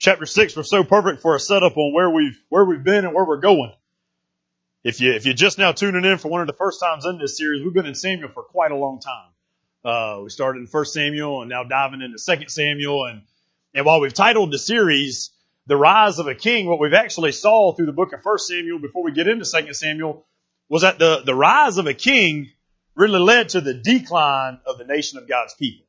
[0.00, 3.14] chapter six was so perfect for a setup on where we've where we've been and
[3.14, 3.72] where we're going.
[4.82, 7.18] If you if you're just now tuning in for one of the first times in
[7.18, 9.30] this series, we've been in Samuel for quite a long time.
[9.84, 13.22] Uh, we started in First Samuel and now diving into Second Samuel, and
[13.74, 15.30] and while we've titled the series
[15.66, 18.78] "The Rise of a King," what we've actually saw through the book of First Samuel
[18.78, 20.26] before we get into Second Samuel
[20.68, 22.50] was that the the rise of a king
[22.94, 25.86] really led to the decline of the nation of God's people,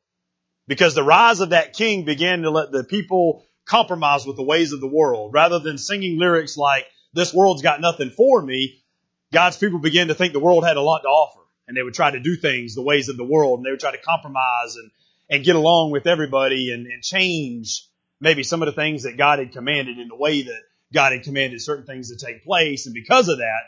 [0.67, 4.73] because the rise of that king began to let the people compromise with the ways
[4.73, 5.33] of the world.
[5.33, 8.83] Rather than singing lyrics like, this world's got nothing for me,
[9.31, 11.39] God's people began to think the world had a lot to offer.
[11.67, 13.79] And they would try to do things the ways of the world and they would
[13.79, 14.91] try to compromise and,
[15.29, 17.87] and get along with everybody and, and change
[18.19, 20.61] maybe some of the things that God had commanded in the way that
[20.93, 22.87] God had commanded certain things to take place.
[22.87, 23.61] And because of that,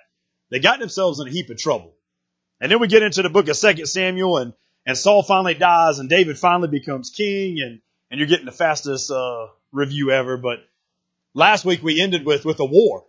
[0.50, 1.94] they got themselves in a heap of trouble.
[2.60, 4.54] And then we get into the book of Second Samuel and,
[4.86, 7.80] and Saul finally dies and David finally becomes king and,
[8.12, 10.60] and you're getting the fastest, uh, review ever, but
[11.34, 13.04] last week we ended with, with a war.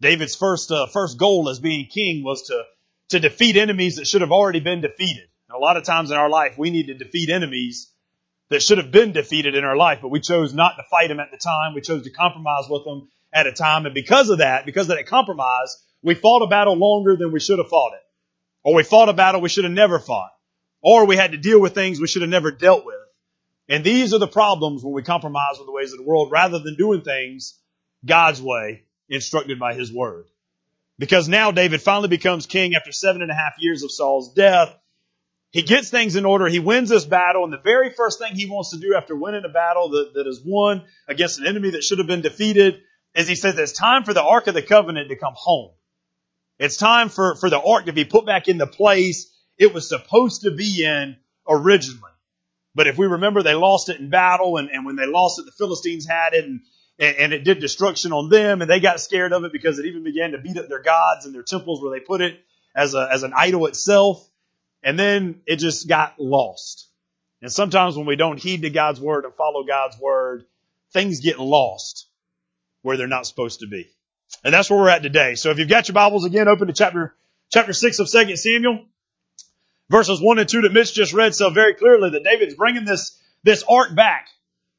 [0.00, 2.64] David's first, uh, first goal as being king was to,
[3.10, 5.28] to defeat enemies that should have already been defeated.
[5.48, 7.92] And a lot of times in our life, we need to defeat enemies
[8.48, 11.20] that should have been defeated in our life, but we chose not to fight them
[11.20, 11.74] at the time.
[11.74, 13.86] We chose to compromise with them at a time.
[13.86, 17.40] And because of that, because of that compromise, we fought a battle longer than we
[17.40, 18.00] should have fought it.
[18.62, 20.30] Or we fought a battle we should have never fought.
[20.82, 22.96] Or we had to deal with things we should have never dealt with.
[23.70, 26.58] And these are the problems when we compromise with the ways of the world rather
[26.58, 27.56] than doing things
[28.04, 30.26] God's way, instructed by His Word.
[30.98, 34.74] Because now David finally becomes king after seven and a half years of Saul's death.
[35.52, 36.48] He gets things in order.
[36.48, 37.44] He wins this battle.
[37.44, 40.26] And the very first thing he wants to do after winning a battle that, that
[40.26, 42.80] is won against an enemy that should have been defeated
[43.14, 45.70] is he says it's time for the Ark of the Covenant to come home.
[46.58, 49.88] It's time for, for the Ark to be put back in the place it was
[49.88, 51.16] supposed to be in
[51.48, 52.10] originally.
[52.74, 55.44] But if we remember, they lost it in battle, and, and when they lost it,
[55.44, 56.60] the Philistines had it, and,
[56.98, 60.04] and it did destruction on them, and they got scared of it because it even
[60.04, 62.38] began to beat up their gods and their temples where they put it
[62.74, 64.26] as a as an idol itself.
[64.82, 66.88] And then it just got lost.
[67.42, 70.44] And sometimes when we don't heed to God's word and follow God's word,
[70.92, 72.06] things get lost
[72.82, 73.90] where they're not supposed to be.
[74.44, 75.34] And that's where we're at today.
[75.34, 77.14] So if you've got your Bibles again, open to chapter
[77.50, 78.86] chapter six of Second Samuel
[79.90, 83.20] verses one and two that Mitch just read so very clearly that David's bringing this,
[83.42, 84.28] this ark back.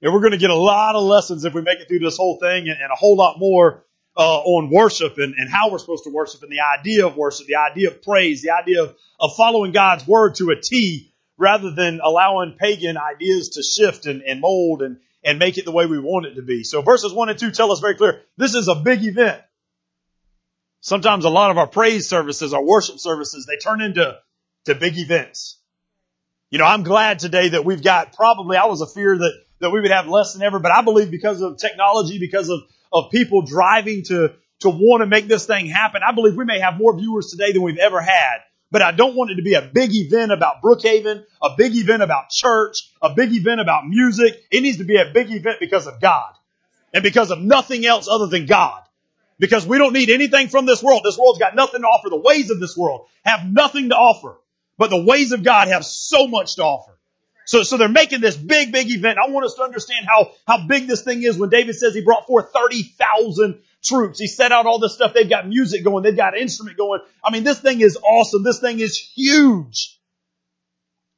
[0.02, 2.18] And we're going to get a lot of lessons if we make it through this
[2.18, 3.86] whole thing and, and a whole lot more
[4.18, 7.46] uh, on worship and, and how we're supposed to worship and the idea of worship,
[7.46, 11.72] the idea of praise, the idea of, of following God's word to a T rather
[11.72, 15.86] than allowing pagan ideas to shift and, and mold and, and make it the way
[15.86, 16.64] we want it to be.
[16.64, 19.42] So verses one and two tell us very clear, this is a big event.
[20.82, 24.18] Sometimes a lot of our praise services, our worship services, they turn into
[24.66, 25.58] to big events.
[26.50, 29.70] You know, I'm glad today that we've got probably, I was a fear that, that
[29.72, 32.60] we would have less than ever, but I believe because of technology, because of,
[32.92, 36.60] of people driving to, to want to make this thing happen, I believe we may
[36.60, 38.40] have more viewers today than we've ever had.
[38.70, 42.04] But I don't want it to be a big event about Brookhaven, a big event
[42.04, 44.42] about church, a big event about music.
[44.50, 46.34] It needs to be a big event because of God
[46.94, 48.82] and because of nothing else other than God.
[49.40, 51.02] Because we don't need anything from this world.
[51.04, 52.10] This world's got nothing to offer.
[52.10, 54.38] The ways of this world have nothing to offer.
[54.82, 56.98] But the ways of God have so much to offer.
[57.46, 59.20] So, so they're making this big, big event.
[59.24, 62.02] I want us to understand how, how big this thing is when David says he
[62.02, 64.18] brought forth 30,000 troops.
[64.18, 65.14] He set out all this stuff.
[65.14, 66.02] They've got music going.
[66.04, 67.00] They've got instrument going.
[67.24, 68.42] I mean, this thing is awesome.
[68.42, 70.00] This thing is huge.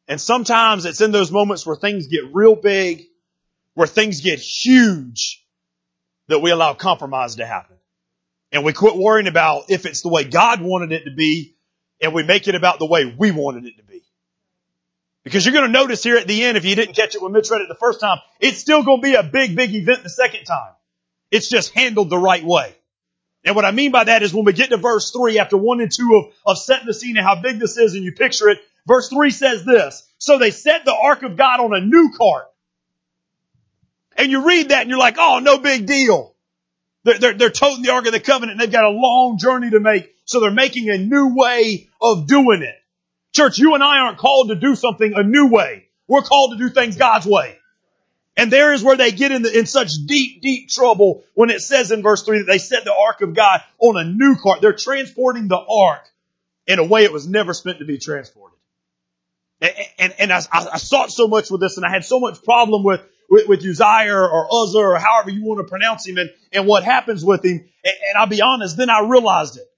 [0.10, 3.06] And sometimes it's in those moments where things get real big,
[3.76, 5.42] where things get huge,
[6.28, 7.78] that we allow compromise to happen.
[8.52, 11.53] And we quit worrying about if it's the way God wanted it to be
[12.02, 14.04] and we make it about the way we wanted it to be.
[15.24, 17.32] Because you're going to notice here at the end, if you didn't catch it when
[17.32, 20.04] Mitch read it the first time, it's still going to be a big, big event
[20.04, 20.74] the second time.
[21.32, 22.76] It's just handled the right way.
[23.46, 25.82] And what I mean by that is when we get to verse three, after one
[25.82, 28.50] and two of, of setting the scene and how big this is and you picture
[28.50, 32.12] it, verse three says this, so they set the ark of God on a new
[32.18, 32.46] cart.
[34.16, 36.36] And you read that and you're like, oh, no big deal.
[37.04, 39.72] They're, they're, they're toting the ark of the covenant and they've got a long journey
[39.72, 42.76] to make so they're making a new way of doing it.
[43.36, 45.88] Church, you and I aren't called to do something a new way.
[46.08, 47.58] We're called to do things God's way.
[48.36, 51.62] And there is where they get in, the, in such deep, deep trouble when it
[51.62, 54.62] says in verse 3 that they set the ark of God on a new cart.
[54.62, 56.08] They're transporting the ark
[56.66, 58.58] in a way it was never meant to be transported.
[59.62, 62.44] And, and, and I, I, sought so much with this and I had so much
[62.44, 66.30] problem with, with, with Uzziah or Uzzah or however you want to pronounce him and,
[66.52, 67.64] and what happens with him.
[67.84, 69.73] And, and I'll be honest, then I realized it.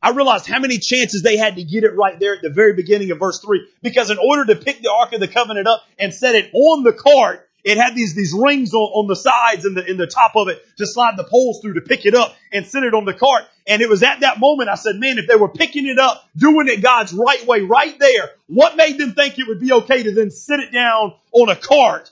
[0.00, 2.74] I realized how many chances they had to get it right there at the very
[2.74, 3.66] beginning of verse 3.
[3.82, 6.84] Because in order to pick the Ark of the Covenant up and set it on
[6.84, 10.06] the cart, it had these, these rings on, on the sides and the, in the
[10.06, 12.94] top of it to slide the poles through to pick it up and set it
[12.94, 13.44] on the cart.
[13.66, 16.24] And it was at that moment I said, man, if they were picking it up,
[16.36, 20.04] doing it God's right way right there, what made them think it would be okay
[20.04, 22.10] to then sit it down on a cart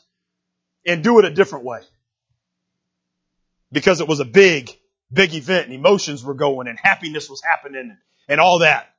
[0.85, 1.81] and do it a different way?
[3.71, 4.77] Because it was a big,
[5.13, 7.97] big event and emotions were going and happiness was happening
[8.29, 8.93] and all that.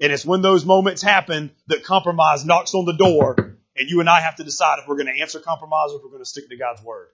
[0.00, 3.36] And it's when those moments happen that compromise knocks on the door
[3.76, 6.02] and you and I have to decide if we're going to answer compromise or if
[6.02, 7.08] we're going to stick to God's word.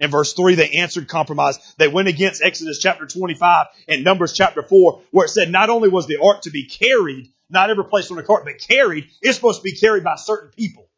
[0.00, 1.58] In verse 3, they answered compromise.
[1.76, 5.90] They went against Exodus chapter 25 and Numbers chapter 4, where it said not only
[5.90, 9.36] was the ark to be carried, not ever placed on a cart, but carried, it's
[9.36, 10.88] supposed to be carried by certain people.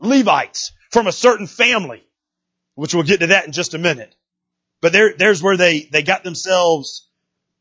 [0.00, 2.02] Levites from a certain family,
[2.74, 4.14] which we'll get to that in just a minute.
[4.80, 7.06] But there, there's where they, they got themselves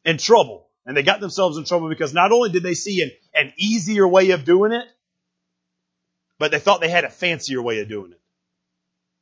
[0.06, 0.68] in trouble.
[0.86, 4.08] And they got themselves in trouble because not only did they see an, an easier
[4.08, 4.86] way of doing it,
[6.40, 8.20] but they thought they had a fancier way of doing it.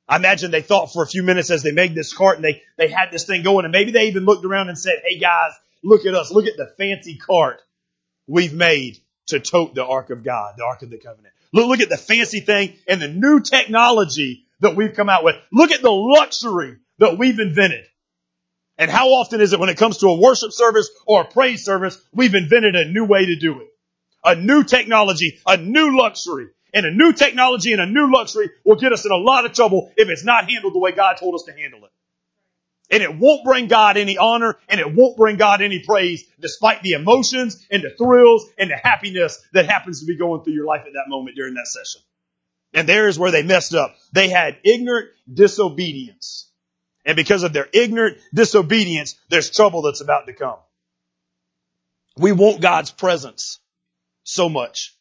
[0.08, 2.62] I imagine they thought for a few minutes as they made this cart and they,
[2.78, 5.52] they had this thing going and maybe they even looked around and said, Hey guys,
[5.84, 6.32] look at us.
[6.32, 7.62] Look at the fancy cart
[8.28, 11.34] we've made to tote the Ark of God, the Ark of the Covenant.
[11.52, 15.36] Look, look at the fancy thing and the new technology that we've come out with.
[15.52, 17.86] Look at the luxury that we've invented.
[18.78, 21.66] And how often is it when it comes to a worship service or a praise
[21.66, 23.68] service, we've invented a new way to do it.
[24.24, 26.48] A new technology, a new luxury.
[26.74, 29.54] And a new technology and a new luxury will get us in a lot of
[29.54, 31.92] trouble if it's not handled the way God told us to handle it.
[32.90, 36.84] And it won't bring God any honor and it won't bring God any praise despite
[36.84, 40.66] the emotions and the thrills and the happiness that happens to be going through your
[40.66, 42.02] life at that moment during that session.
[42.74, 43.96] And there's where they messed up.
[44.14, 46.50] They had ignorant disobedience.
[47.08, 50.58] And because of their ignorant disobedience, there's trouble that's about to come.
[52.18, 53.60] We want God's presence
[54.24, 54.94] so much.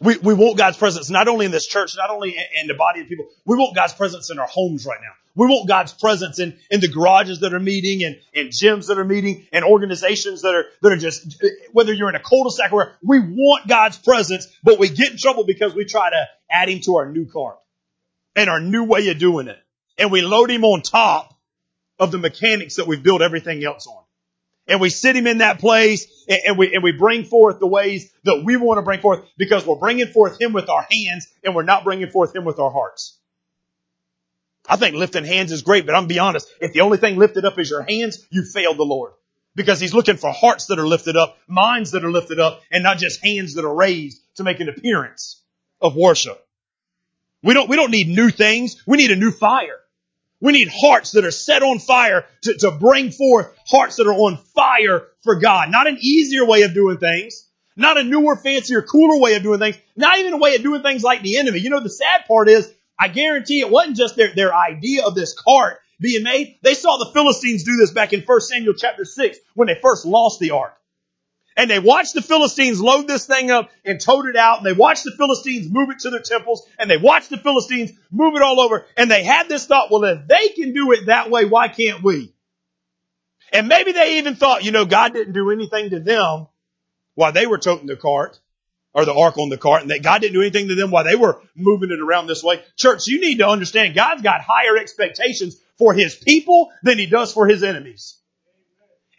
[0.00, 2.74] We, we want God's presence not only in this church, not only in, in the
[2.74, 3.28] body of people.
[3.44, 5.12] We want God's presence in our homes right now.
[5.36, 8.98] We want God's presence in, in the garages that are meeting and, and gyms that
[8.98, 11.40] are meeting and organizations that are, that are just,
[11.72, 15.44] whether you're in a cul-de-sac or we want God's presence, but we get in trouble
[15.44, 17.56] because we try to add him to our new car
[18.34, 19.58] and our new way of doing it
[20.00, 21.36] and we load him on top
[21.98, 24.02] of the mechanics that we've built everything else on.
[24.66, 26.06] And we sit him in that place
[26.46, 29.66] and we, and we bring forth the ways that we want to bring forth because
[29.66, 32.70] we're bringing forth him with our hands and we're not bringing forth him with our
[32.70, 33.18] hearts.
[34.66, 36.48] I think lifting hands is great, but I'm be honest.
[36.60, 39.12] If the only thing lifted up is your hands, you failed the Lord.
[39.56, 42.84] Because he's looking for hearts that are lifted up, minds that are lifted up, and
[42.84, 45.42] not just hands that are raised to make an appearance
[45.80, 46.46] of worship.
[47.42, 48.80] We don't, we don't need new things.
[48.86, 49.79] We need a new fire.
[50.40, 54.14] We need hearts that are set on fire to, to bring forth hearts that are
[54.14, 55.70] on fire for God.
[55.70, 57.46] Not an easier way of doing things.
[57.76, 59.76] Not a newer, fancier, cooler way of doing things.
[59.96, 61.60] Not even a way of doing things like the enemy.
[61.60, 65.14] You know, the sad part is, I guarantee it wasn't just their, their idea of
[65.14, 66.58] this cart being made.
[66.62, 70.04] They saw the Philistines do this back in 1 Samuel chapter 6 when they first
[70.04, 70.74] lost the ark.
[71.60, 74.56] And they watched the Philistines load this thing up and tote it out.
[74.56, 76.66] And they watched the Philistines move it to their temples.
[76.78, 78.86] And they watched the Philistines move it all over.
[78.96, 82.02] And they had this thought, well, if they can do it that way, why can't
[82.02, 82.32] we?
[83.52, 86.46] And maybe they even thought, you know, God didn't do anything to them
[87.14, 88.40] while they were toting the cart
[88.94, 91.04] or the ark on the cart and that God didn't do anything to them while
[91.04, 92.62] they were moving it around this way.
[92.76, 97.34] Church, you need to understand God's got higher expectations for his people than he does
[97.34, 98.16] for his enemies.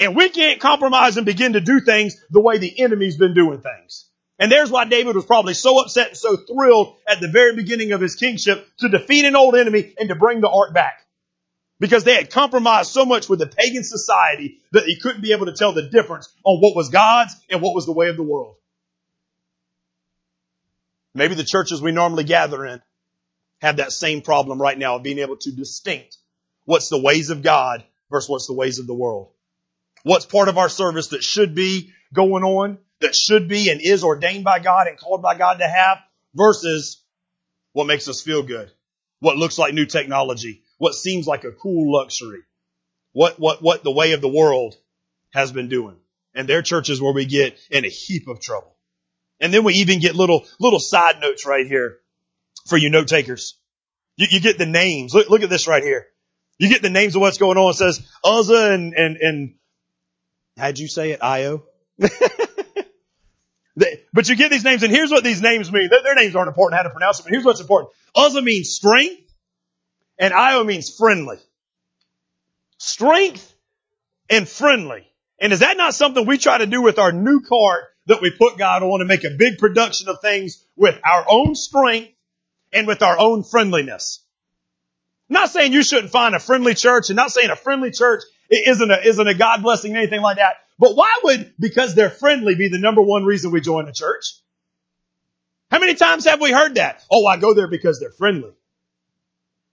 [0.01, 3.61] And we can't compromise and begin to do things the way the enemy's been doing
[3.61, 4.09] things.
[4.39, 7.91] And there's why David was probably so upset and so thrilled at the very beginning
[7.91, 11.05] of his kingship to defeat an old enemy and to bring the ark back.
[11.79, 15.45] Because they had compromised so much with the pagan society that he couldn't be able
[15.45, 18.23] to tell the difference on what was God's and what was the way of the
[18.23, 18.55] world.
[21.13, 22.81] Maybe the churches we normally gather in
[23.61, 26.17] have that same problem right now of being able to distinct
[26.65, 29.33] what's the ways of God versus what's the ways of the world
[30.03, 34.03] what's part of our service that should be going on, that should be and is
[34.03, 35.99] ordained by God and called by God to have
[36.33, 37.03] versus
[37.73, 38.71] what makes us feel good,
[39.19, 42.41] what looks like new technology, what seems like a cool luxury,
[43.13, 44.75] what, what, what the way of the world
[45.31, 45.97] has been doing.
[46.33, 48.75] And their churches where we get in a heap of trouble.
[49.41, 51.97] And then we even get little, little side notes right here
[52.67, 53.57] for you note takers.
[54.15, 55.13] You, you get the names.
[55.13, 56.05] Look, look at this right here.
[56.57, 57.71] You get the names of what's going on.
[57.71, 59.55] It says Uzzah and, and, and
[60.61, 61.23] How'd you say it?
[61.23, 61.63] Io?
[61.97, 62.11] but
[64.29, 65.89] you get these names, and here's what these names mean.
[65.89, 67.91] Their, their, names aren't important how to pronounce them, but here's what's important.
[68.13, 69.33] Uzzah means strength,
[70.19, 71.37] and Io means friendly.
[72.77, 73.55] Strength
[74.29, 75.07] and friendly.
[75.39, 78.29] And is that not something we try to do with our new cart that we
[78.29, 82.13] put God on and make a big production of things with our own strength
[82.71, 84.23] and with our own friendliness?
[85.27, 88.21] Not saying you shouldn't find a friendly church and not saying a friendly church
[88.51, 90.55] isn't a, isn't a God blessing anything like that.
[90.77, 94.33] But why would, because they're friendly, be the number one reason we join a church?
[95.69, 97.03] How many times have we heard that?
[97.09, 98.51] Oh, I go there because they're friendly.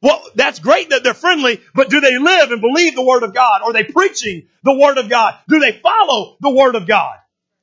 [0.00, 3.34] Well, that's great that they're friendly, but do they live and believe the Word of
[3.34, 3.62] God?
[3.64, 5.34] Are they preaching the Word of God?
[5.48, 7.16] Do they follow the Word of God?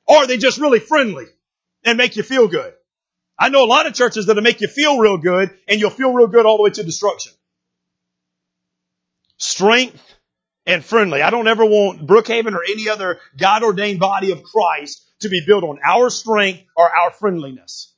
[0.06, 1.24] Or are they just really friendly
[1.82, 2.74] and make you feel good?
[3.38, 6.12] I know a lot of churches that'll make you feel real good and you'll feel
[6.12, 7.32] real good all the way to destruction.
[9.38, 10.02] Strength
[10.66, 11.22] and friendly.
[11.22, 15.42] I don't ever want Brookhaven or any other God ordained body of Christ to be
[15.46, 17.94] built on our strength or our friendliness.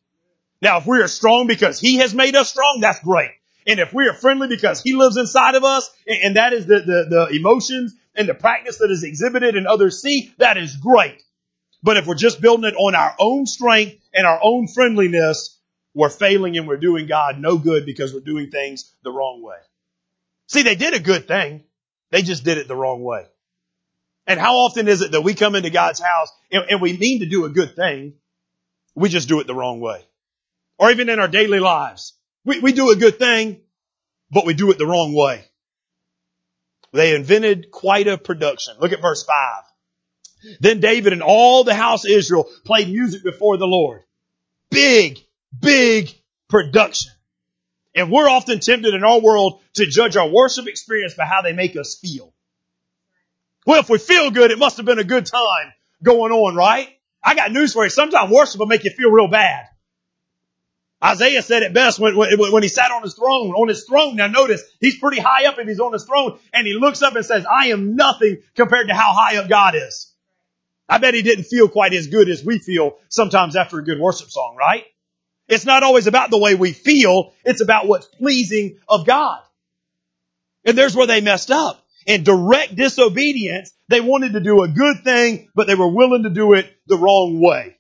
[0.61, 3.31] Now, if we are strong because He has made us strong, that's great.
[3.67, 6.81] And if we are friendly because He lives inside of us, and that is the,
[6.81, 11.23] the, the emotions and the practice that is exhibited and others see, that is great.
[11.83, 15.61] But if we're just building it on our own strength and our own friendliness,
[15.95, 19.57] we're failing and we're doing God no good because we're doing things the wrong way.
[20.49, 21.65] See, they did a good thing.
[22.11, 23.27] They just did it the wrong way.
[24.27, 27.21] And how often is it that we come into God's house and, and we mean
[27.21, 28.15] to do a good thing,
[28.95, 30.05] we just do it the wrong way?
[30.79, 32.15] Or even in our daily lives.
[32.45, 33.61] We, we do a good thing,
[34.31, 35.45] but we do it the wrong way.
[36.93, 38.77] They invented quite a production.
[38.81, 39.65] Look at verse 5.
[40.61, 44.03] Then David and all the house Israel played music before the Lord.
[44.71, 45.19] Big,
[45.59, 46.11] big
[46.49, 47.13] production.
[47.99, 51.53] And we're often tempted in our world to judge our worship experience by how they
[51.53, 52.33] make us feel.
[53.67, 56.89] Well, if we feel good, it must have been a good time going on, right?
[57.25, 57.91] I got news for you.
[57.91, 59.67] Sometimes worship will make you feel real bad.
[61.05, 63.51] Isaiah said it best when, when, when, he sat on his throne.
[63.51, 66.69] On his throne, now notice, he's pretty high up if he's on his throne, and
[66.69, 70.13] he looks up and says, I am nothing compared to how high up God is.
[70.89, 73.99] I bet he didn't feel quite as good as we feel sometimes after a good
[73.99, 74.85] worship song, right?
[75.49, 79.41] It's not always about the way we feel, it's about what's pleasing of God.
[80.65, 81.85] And there's where they messed up.
[82.07, 86.31] In direct disobedience, they wanted to do a good thing, but they were willing to
[86.31, 87.77] do it the wrong way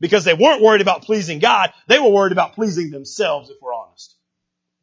[0.00, 1.72] because they weren't worried about pleasing God.
[1.86, 4.14] They were worried about pleasing themselves, if we're honest.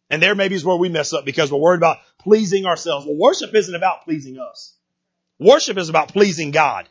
[0.09, 3.05] And there maybe is where we mess up because we're worried about pleasing ourselves.
[3.05, 4.75] Well, worship isn't about pleasing us.
[5.39, 6.87] Worship is about pleasing God.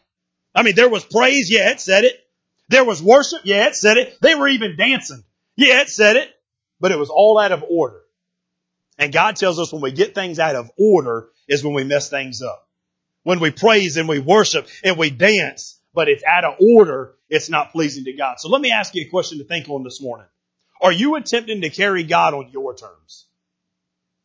[0.55, 1.51] I mean, there was praise.
[1.51, 2.19] Yeah, it said it.
[2.69, 3.41] There was worship.
[3.45, 4.19] Yeah, it said it.
[4.21, 5.23] They were even dancing.
[5.57, 6.31] Yeah, it said it.
[6.81, 8.01] But it was all out of order.
[8.99, 12.09] And God tells us when we get things out of order is when we mess
[12.09, 12.69] things up.
[13.23, 17.49] When we praise and we worship and we dance, but it's out of order, it's
[17.49, 18.39] not pleasing to God.
[18.39, 20.27] So let me ask you a question to think on this morning.
[20.81, 23.27] Are you attempting to carry God on your terms?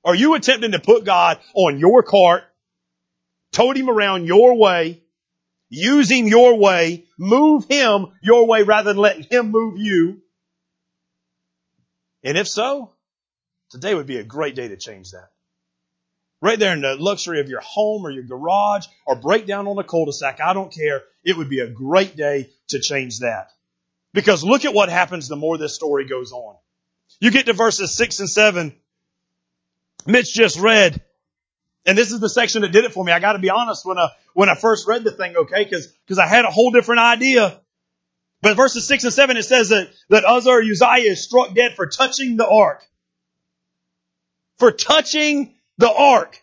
[0.03, 2.43] Are you attempting to put God on your cart,
[3.51, 5.01] tote him around your way,
[5.70, 10.22] use him your way, move him your way rather than letting him move you?
[12.24, 12.92] And if so,
[13.70, 15.30] today would be a great day to change that
[16.42, 19.78] right there in the luxury of your home or your garage or break down on
[19.78, 20.40] a cul-de-sac.
[20.42, 21.04] I don't care.
[21.24, 23.52] It would be a great day to change that.
[24.14, 26.56] Because look at what happens the more this story goes on.
[27.20, 28.74] You get to verses six and seven.
[30.06, 31.02] Mitch just read,
[31.86, 33.12] and this is the section that did it for me.
[33.12, 35.88] I got to be honest when I when I first read the thing, okay, because
[35.88, 37.59] because I had a whole different idea.
[38.41, 41.88] But verses six and seven, it says that that Uzzah Uzziah is struck dead for
[41.88, 42.83] touching the ark,
[44.57, 46.41] for touching the ark.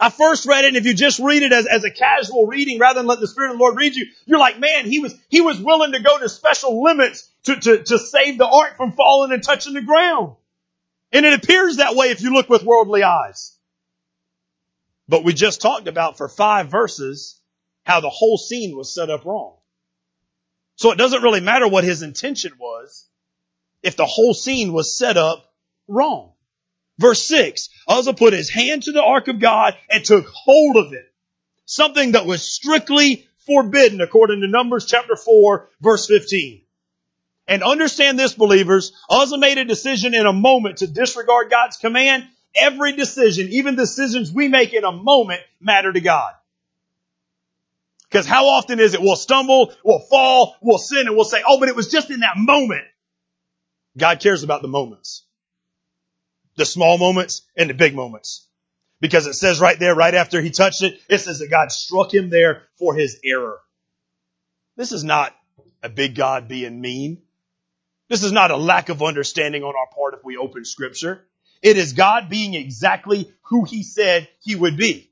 [0.00, 2.78] I first read it, and if you just read it as, as a casual reading
[2.78, 5.14] rather than let the Spirit of the Lord read you, you're like, man, he was,
[5.28, 8.92] he was willing to go to special limits to, to, to save the ark from
[8.92, 10.36] falling and touching the ground.
[11.12, 13.54] And it appears that way if you look with worldly eyes.
[15.10, 17.40] But we just talked about for five verses
[17.82, 19.56] how the whole scene was set up wrong.
[20.76, 23.08] So it doesn't really matter what his intention was
[23.82, 25.52] if the whole scene was set up
[25.88, 26.34] wrong.
[26.98, 30.92] Verse 6, Uzzah put his hand to the ark of God and took hold of
[30.92, 31.12] it.
[31.64, 36.62] Something that was strictly forbidden according to Numbers chapter 4 verse 15.
[37.48, 42.28] And understand this believers, Uzzah made a decision in a moment to disregard God's command.
[42.54, 46.32] Every decision, even decisions we make in a moment matter to God.
[48.08, 51.60] Because how often is it we'll stumble, we'll fall, we'll sin, and we'll say, oh,
[51.60, 52.84] but it was just in that moment.
[53.96, 55.24] God cares about the moments
[56.60, 58.46] the small moments and the big moments.
[59.00, 62.12] Because it says right there, right after he touched it, it says that God struck
[62.12, 63.58] him there for his error.
[64.76, 65.34] This is not
[65.82, 67.22] a big God being mean.
[68.08, 71.24] This is not a lack of understanding on our part if we open scripture.
[71.62, 75.10] It is God being exactly who he said he would be.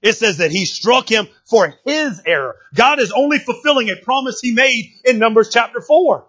[0.00, 2.56] It says that he struck him for his error.
[2.74, 6.26] God is only fulfilling a promise he made in Numbers chapter 4.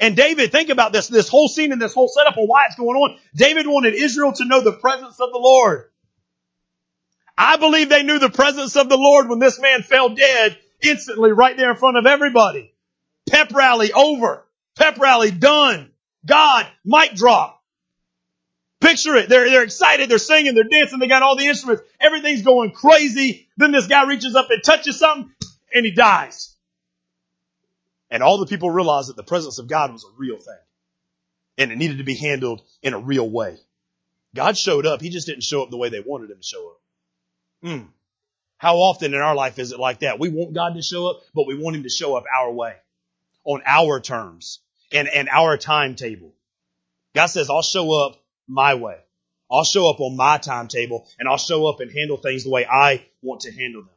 [0.00, 2.76] And David, think about this, this whole scene and this whole setup of why it's
[2.76, 3.18] going on.
[3.34, 5.90] David wanted Israel to know the presence of the Lord.
[7.36, 11.32] I believe they knew the presence of the Lord when this man fell dead instantly
[11.32, 12.74] right there in front of everybody.
[13.28, 14.46] Pep rally over.
[14.76, 15.90] Pep rally done.
[16.26, 17.57] God, mic drop.
[18.80, 19.28] Picture it.
[19.28, 20.08] They're, they're excited.
[20.08, 20.54] They're singing.
[20.54, 20.98] They're dancing.
[20.98, 21.82] They got all the instruments.
[22.00, 23.48] Everything's going crazy.
[23.56, 25.32] Then this guy reaches up and touches something
[25.74, 26.54] and he dies.
[28.10, 30.54] And all the people realized that the presence of God was a real thing.
[31.58, 33.58] And it needed to be handled in a real way.
[34.34, 35.00] God showed up.
[35.00, 36.80] He just didn't show up the way they wanted him to show up.
[37.62, 37.86] Hmm.
[38.58, 40.18] How often in our life is it like that?
[40.18, 42.74] We want God to show up, but we want him to show up our way,
[43.44, 44.60] on our terms,
[44.92, 46.34] and, and our timetable.
[47.14, 48.16] God says, I'll show up
[48.48, 48.96] my way.
[49.50, 52.66] I'll show up on my timetable and I'll show up and handle things the way
[52.66, 53.90] I want to handle them.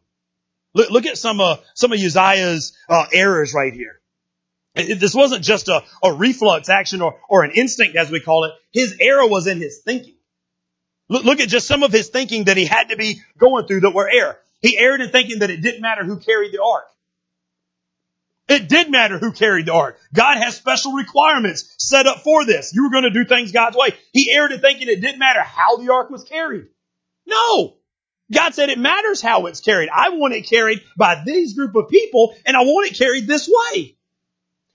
[0.74, 4.00] Look, look at some, uh, some of Uzziah's, uh, errors right here.
[4.74, 8.52] This wasn't just a, a reflex action or, or an instinct as we call it.
[8.72, 10.16] His error was in his thinking.
[11.10, 13.82] Look, look at just some of his thinking that he had to be going through
[13.82, 14.38] that were error.
[14.62, 16.86] He erred in thinking that it didn't matter who carried the ark.
[18.52, 19.98] It did matter who carried the ark.
[20.14, 22.74] God has special requirements set up for this.
[22.74, 23.92] You were going to do things God's way.
[24.12, 26.68] He erred in thinking it didn't matter how the ark was carried.
[27.26, 27.78] No.
[28.30, 29.88] God said it matters how it's carried.
[29.90, 33.50] I want it carried by these group of people and I want it carried this
[33.50, 33.96] way.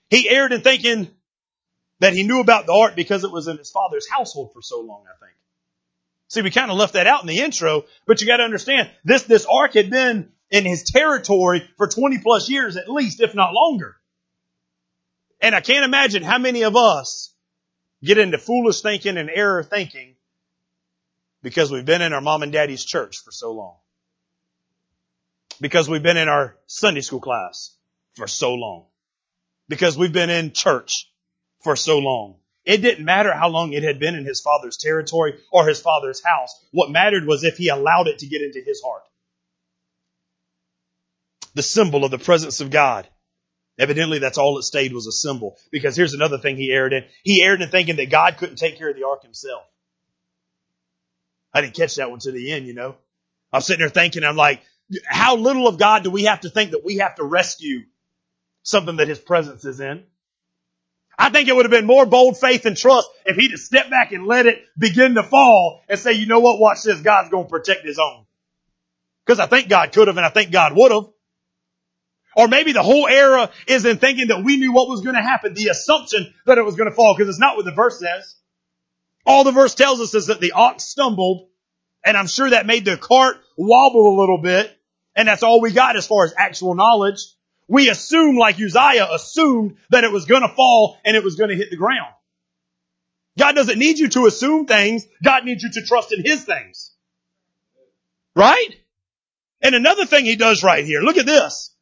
[0.09, 1.11] He erred in thinking
[1.99, 4.81] that he knew about the ark because it was in his father's household for so
[4.81, 5.35] long, I think.
[6.29, 8.89] See, we kind of left that out in the intro, but you got to understand
[9.03, 13.35] this, this ark had been in his territory for 20 plus years at least, if
[13.35, 13.95] not longer.
[15.41, 17.33] And I can't imagine how many of us
[18.03, 20.15] get into foolish thinking and error thinking
[21.43, 23.75] because we've been in our mom and daddy's church for so long.
[25.59, 27.75] Because we've been in our Sunday school class
[28.15, 28.85] for so long.
[29.67, 31.11] Because we've been in church
[31.61, 32.35] for so long.
[32.63, 36.23] It didn't matter how long it had been in his father's territory or his father's
[36.23, 36.53] house.
[36.71, 39.03] What mattered was if he allowed it to get into his heart
[41.57, 43.07] the symbol of the presence of God.
[43.79, 45.57] Evidently, that's all it stayed was a symbol.
[45.71, 47.03] Because here's another thing he erred in.
[47.23, 49.63] He erred in thinking that God couldn't take care of the ark himself.
[51.53, 52.95] I didn't catch that one to the end, you know.
[53.51, 54.61] I'm sitting there thinking, I'm like,
[55.05, 57.81] how little of God do we have to think that we have to rescue
[58.63, 60.03] something that his presence is in?
[61.19, 63.89] I think it would have been more bold faith and trust if he'd have stepped
[63.89, 67.29] back and let it begin to fall and say, you know what, watch this, God's
[67.29, 68.25] going to protect his own.
[69.25, 71.05] Because I think God could have and I think God would have.
[72.37, 75.23] Or maybe the whole era is in thinking that we knew what was going to
[75.23, 77.99] happen, the assumption that it was going to fall, because it's not what the verse
[77.99, 78.35] says.
[79.25, 81.49] All the verse tells us is that the ox stumbled,
[82.05, 84.71] and I'm sure that made the cart wobble a little bit,
[85.15, 87.25] and that's all we got as far as actual knowledge.
[87.67, 91.49] We assume, like Uzziah assumed, that it was going to fall and it was going
[91.49, 92.13] to hit the ground.
[93.39, 95.07] God doesn't need you to assume things.
[95.23, 96.93] God needs you to trust in His things.
[98.35, 98.75] Right?
[99.59, 101.73] And another thing He does right here, look at this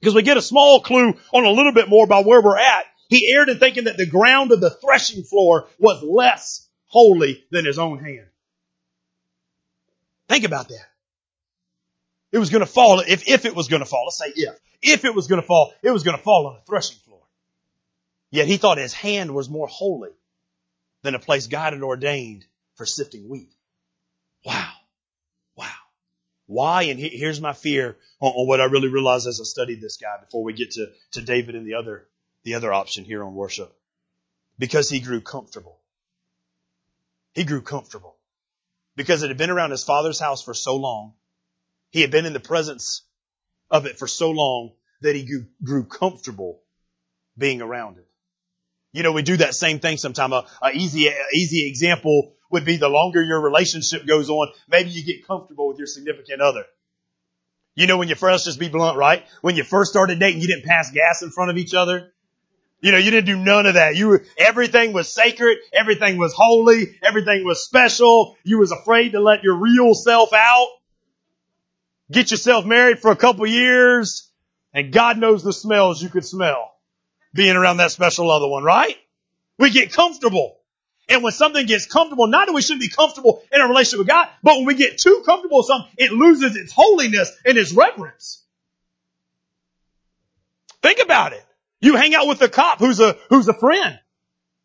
[0.00, 2.84] because we get a small clue on a little bit more about where we're at.
[3.08, 7.64] He erred in thinking that the ground of the threshing floor was less holy than
[7.64, 8.26] his own hand.
[10.28, 10.86] Think about that.
[12.32, 14.58] It was going to fall, if, if it was going to fall, let's say if,
[14.82, 17.22] if it was going to fall, it was going to fall on a threshing floor.
[18.30, 20.10] Yet he thought his hand was more holy
[21.02, 23.52] than a place God had ordained for sifting wheat.
[24.44, 24.72] Wow.
[26.46, 26.84] Why?
[26.84, 30.16] And here's my fear on, on what I really realized as I studied this guy
[30.20, 32.06] before we get to, to David and the other,
[32.44, 33.72] the other option here on worship.
[34.58, 35.78] Because he grew comfortable.
[37.34, 38.16] He grew comfortable.
[38.94, 41.12] Because it had been around his father's house for so long.
[41.90, 43.02] He had been in the presence
[43.70, 46.62] of it for so long that he grew, grew comfortable
[47.36, 48.06] being around it.
[48.92, 50.32] You know, we do that same thing sometimes.
[50.32, 54.90] A, a easy, a easy example would be the longer your relationship goes on, maybe
[54.90, 56.64] you get comfortable with your significant other.
[57.74, 59.24] You know, when you first, just be blunt, right?
[59.42, 62.12] When you first started dating, you didn't pass gas in front of each other.
[62.80, 63.96] You know, you didn't do none of that.
[63.96, 65.58] You were, everything was sacred.
[65.72, 66.96] Everything was holy.
[67.02, 68.36] Everything was special.
[68.44, 70.68] You was afraid to let your real self out.
[72.10, 74.30] Get yourself married for a couple years
[74.76, 76.70] and God knows the smells you could smell
[77.32, 78.96] being around that special other one, right?
[79.58, 80.58] We get comfortable.
[81.08, 84.08] And when something gets comfortable, not that we shouldn't be comfortable in a relationship with
[84.08, 87.72] God, but when we get too comfortable with something, it loses its holiness and its
[87.72, 88.42] reverence.
[90.82, 91.44] Think about it.
[91.80, 93.98] You hang out with a cop who's a, who's a friend.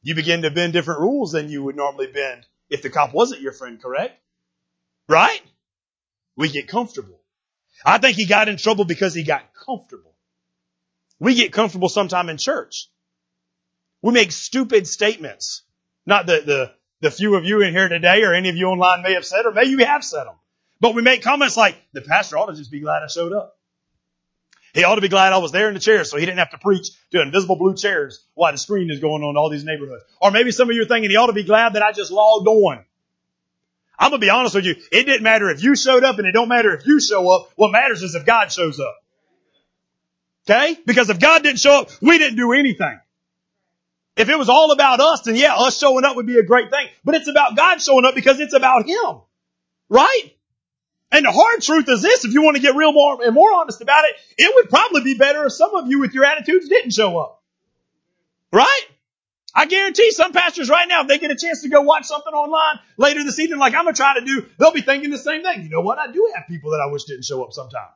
[0.02, 3.42] You begin to bend different rules than you would normally bend if the cop wasn't
[3.42, 4.20] your friend, correct?
[5.08, 5.42] Right?
[6.36, 7.20] We get comfortable.
[7.86, 10.16] I think he got in trouble because he got comfortable.
[11.20, 12.90] We get comfortable sometime in church.
[14.02, 15.62] We make stupid statements.
[16.06, 19.04] Not the, the, the few of you in here today or any of you online
[19.04, 20.36] may have said, or maybe you have said them.
[20.80, 23.56] But we make comments like, the pastor ought to just be glad I showed up.
[24.74, 26.52] He ought to be glad I was there in the chair so he didn't have
[26.52, 29.66] to preach to invisible blue chairs while the screen is going on in all these
[29.66, 30.04] neighborhoods.
[30.22, 32.12] Or maybe some of you are thinking he ought to be glad that I just
[32.12, 32.86] logged on.
[34.00, 34.76] I'm gonna be honest with you.
[34.92, 37.52] It didn't matter if you showed up and it don't matter if you show up.
[37.56, 38.96] What matters is if God shows up.
[40.50, 40.80] Okay?
[40.86, 43.00] Because if God didn't show up, we didn't do anything.
[44.18, 46.70] If it was all about us, then yeah, us showing up would be a great
[46.70, 46.88] thing.
[47.04, 49.22] But it's about God showing up because it's about Him.
[49.90, 50.36] Right?
[51.12, 53.54] And the hard truth is this, if you want to get real more and more
[53.54, 56.70] honest about it, it would probably be better if some of you with your attitudes
[56.70, 57.44] didn't show up.
[58.52, 58.82] Right?
[59.54, 62.34] I guarantee some pastors right now, if they get a chance to go watch something
[62.34, 65.44] online later this evening, like I'm gonna try to do, they'll be thinking the same
[65.44, 65.64] thing.
[65.64, 66.00] You know what?
[66.00, 67.90] I do have people that I wish didn't show up sometime.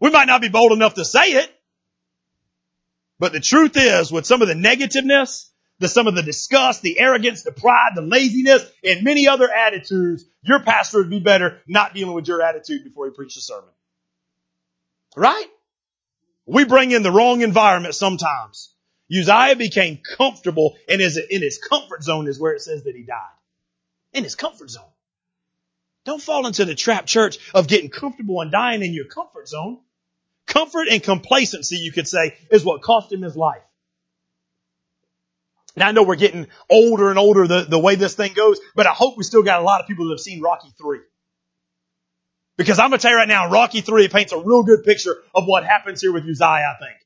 [0.00, 1.59] We might not be bold enough to say it,
[3.20, 6.98] but the truth is, with some of the negativeness, the some of the disgust, the
[6.98, 11.94] arrogance, the pride, the laziness, and many other attitudes, your pastor would be better not
[11.94, 13.70] dealing with your attitude before he preached a sermon.
[15.16, 15.46] Right?
[16.46, 18.74] We bring in the wrong environment sometimes.
[19.12, 23.02] Uzziah became comfortable and is in his comfort zone is where it says that he
[23.02, 23.36] died.
[24.14, 24.84] In his comfort zone.
[26.06, 29.80] Don't fall into the trap church of getting comfortable and dying in your comfort zone.
[30.50, 33.62] Comfort and complacency, you could say, is what cost him his life.
[35.76, 38.88] Now I know we're getting older and older the, the way this thing goes, but
[38.88, 40.98] I hope we still got a lot of people that have seen Rocky 3.
[42.58, 45.44] Because I'm gonna tell you right now, Rocky 3 paints a real good picture of
[45.46, 46.96] what happens here with Uzziah, I think.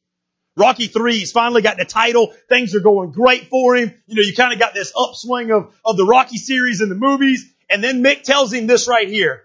[0.57, 2.33] Rocky 3, he's finally got the title.
[2.49, 3.93] Things are going great for him.
[4.07, 6.95] You know, you kind of got this upswing of, of the Rocky series and the
[6.95, 7.53] movies.
[7.69, 9.43] And then Mick tells him this right here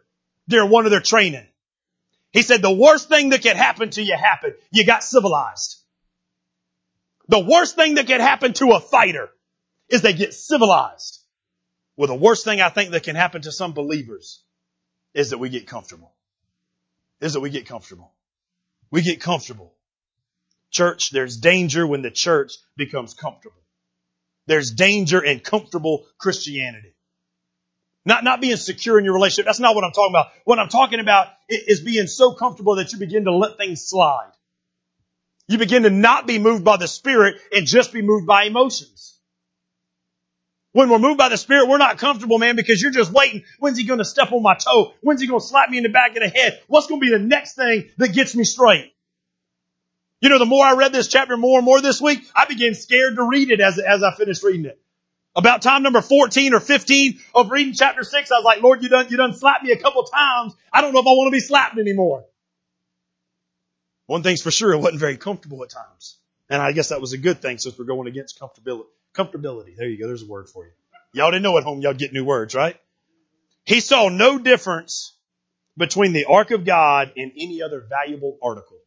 [0.47, 1.45] during one of their training.
[2.31, 4.53] He said, the worst thing that could happen to you happened.
[4.71, 5.77] You got civilized.
[7.27, 9.29] The worst thing that can happen to a fighter
[9.89, 11.19] is they get civilized.
[11.97, 14.43] Well, the worst thing I think that can happen to some believers
[15.13, 16.13] is that we get comfortable.
[17.19, 18.13] Is that we get comfortable.
[18.91, 19.73] We get comfortable.
[20.71, 23.61] Church, there's danger when the church becomes comfortable.
[24.45, 26.93] There's danger in comfortable Christianity.
[28.09, 29.45] Not, not being secure in your relationship.
[29.45, 30.29] That's not what I'm talking about.
[30.43, 34.31] What I'm talking about is being so comfortable that you begin to let things slide.
[35.47, 39.19] You begin to not be moved by the Spirit and just be moved by emotions.
[40.71, 43.43] When we're moved by the Spirit, we're not comfortable, man, because you're just waiting.
[43.59, 44.93] When's he going to step on my toe?
[45.01, 46.59] When's he going to slap me in the back of the head?
[46.65, 48.91] What's going to be the next thing that gets me straight?
[50.19, 52.73] You know, the more I read this chapter more and more this week, I began
[52.73, 54.81] scared to read it as, as I finished reading it.
[55.39, 58.89] About time number 14 or 15 of reading chapter 6, I was like, Lord, you
[58.89, 60.53] done, you done slapped me a couple times.
[60.73, 62.25] I don't know if I want to be slapped anymore.
[64.05, 66.17] One thing's for sure, it wasn't very comfortable at times.
[66.49, 68.87] And I guess that was a good thing since we're going against comfortability.
[69.13, 69.77] Comfortability.
[69.77, 70.07] There you go.
[70.07, 70.71] There's a word for you.
[71.13, 72.75] Y'all didn't know at home y'all get new words, right?
[73.63, 75.13] He saw no difference
[75.77, 78.79] between the ark of God and any other valuable article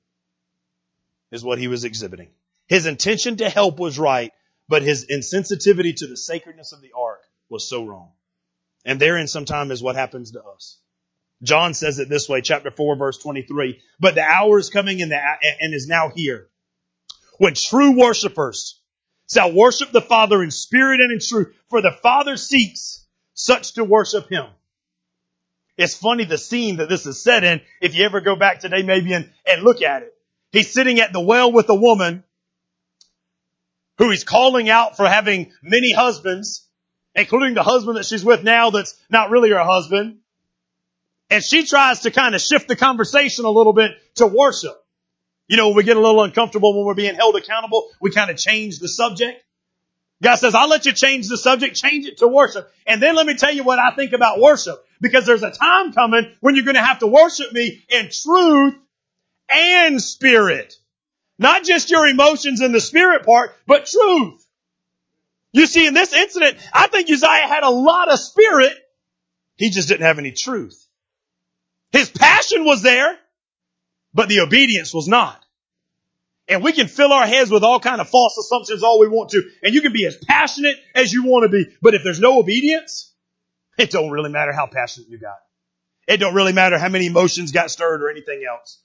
[1.30, 2.28] is what he was exhibiting.
[2.66, 4.32] His intention to help was right,
[4.68, 8.10] but his insensitivity to the sacredness of the ark was so wrong.
[8.84, 10.78] And therein sometime is what happens to us.
[11.42, 13.80] John says it this way, chapter 4, verse 23.
[13.98, 15.18] But the hour is coming and, the,
[15.60, 16.48] and is now here
[17.38, 18.80] when true worshipers
[19.28, 23.84] shall worship the Father in spirit and in truth, for the Father seeks such to
[23.84, 24.46] worship Him.
[25.76, 27.60] It's funny the scene that this is set in.
[27.80, 30.14] If you ever go back today maybe and, and look at it.
[30.52, 32.24] He's sitting at the well with a woman
[34.02, 36.66] who he's calling out for having many husbands,
[37.14, 40.18] including the husband that she's with now that's not really her husband.
[41.30, 44.76] And she tries to kind of shift the conversation a little bit to worship.
[45.46, 48.28] You know, when we get a little uncomfortable when we're being held accountable, we kind
[48.28, 49.40] of change the subject.
[50.20, 52.72] God says, I'll let you change the subject, change it to worship.
[52.88, 54.84] And then let me tell you what I think about worship.
[55.00, 58.74] Because there's a time coming when you're going to have to worship me in truth
[59.48, 60.74] and spirit.
[61.38, 64.44] Not just your emotions and the spirit part, but truth.
[65.52, 68.74] You see, in this incident, I think Uzziah had a lot of spirit.
[69.56, 70.86] He just didn't have any truth.
[71.90, 73.18] His passion was there,
[74.14, 75.42] but the obedience was not.
[76.48, 79.30] And we can fill our heads with all kind of false assumptions all we want
[79.30, 79.42] to.
[79.62, 81.70] And you can be as passionate as you want to be.
[81.80, 83.12] But if there's no obedience,
[83.78, 85.38] it don't really matter how passionate you got.
[86.08, 88.82] It don't really matter how many emotions got stirred or anything else.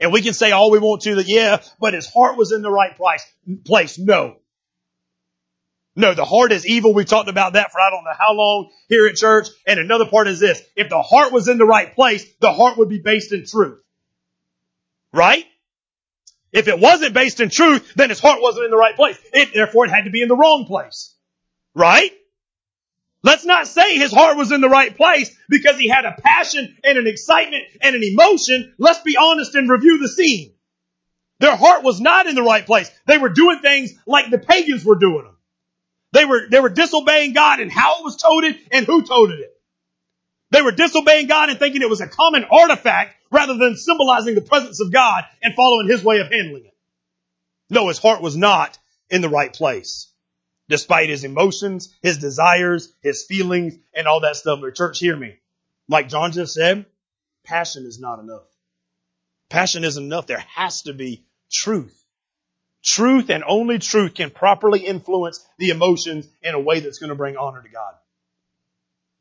[0.00, 2.62] And we can say all we want to that, yeah, but his heart was in
[2.62, 3.24] the right place.
[3.64, 3.98] Place.
[3.98, 4.36] No.
[5.98, 6.92] No, the heart is evil.
[6.92, 9.48] We've talked about that for I don't know how long here at church.
[9.66, 10.60] And another part is this.
[10.76, 13.80] If the heart was in the right place, the heart would be based in truth.
[15.12, 15.46] Right?
[16.52, 19.18] If it wasn't based in truth, then his heart wasn't in the right place.
[19.32, 21.14] It, therefore, it had to be in the wrong place.
[21.74, 22.12] Right?
[23.26, 26.76] Let's not say his heart was in the right place because he had a passion
[26.84, 28.72] and an excitement and an emotion.
[28.78, 30.52] Let's be honest and review the scene.
[31.40, 32.88] Their heart was not in the right place.
[33.04, 35.36] They were doing things like the pagans were doing them.
[36.12, 39.52] They were, they were disobeying God and how it was toted and who toted it.
[40.52, 44.40] They were disobeying God and thinking it was a common artifact rather than symbolizing the
[44.40, 46.76] presence of God and following His way of handling it.
[47.70, 48.78] No, his heart was not
[49.10, 50.12] in the right place.
[50.68, 54.60] Despite his emotions, his desires, his feelings, and all that stuff.
[54.60, 55.36] But church, hear me.
[55.88, 56.86] Like John just said,
[57.44, 58.42] passion is not enough.
[59.48, 60.26] Passion isn't enough.
[60.26, 62.02] There has to be truth.
[62.82, 67.16] Truth and only truth can properly influence the emotions in a way that's going to
[67.16, 67.94] bring honor to God.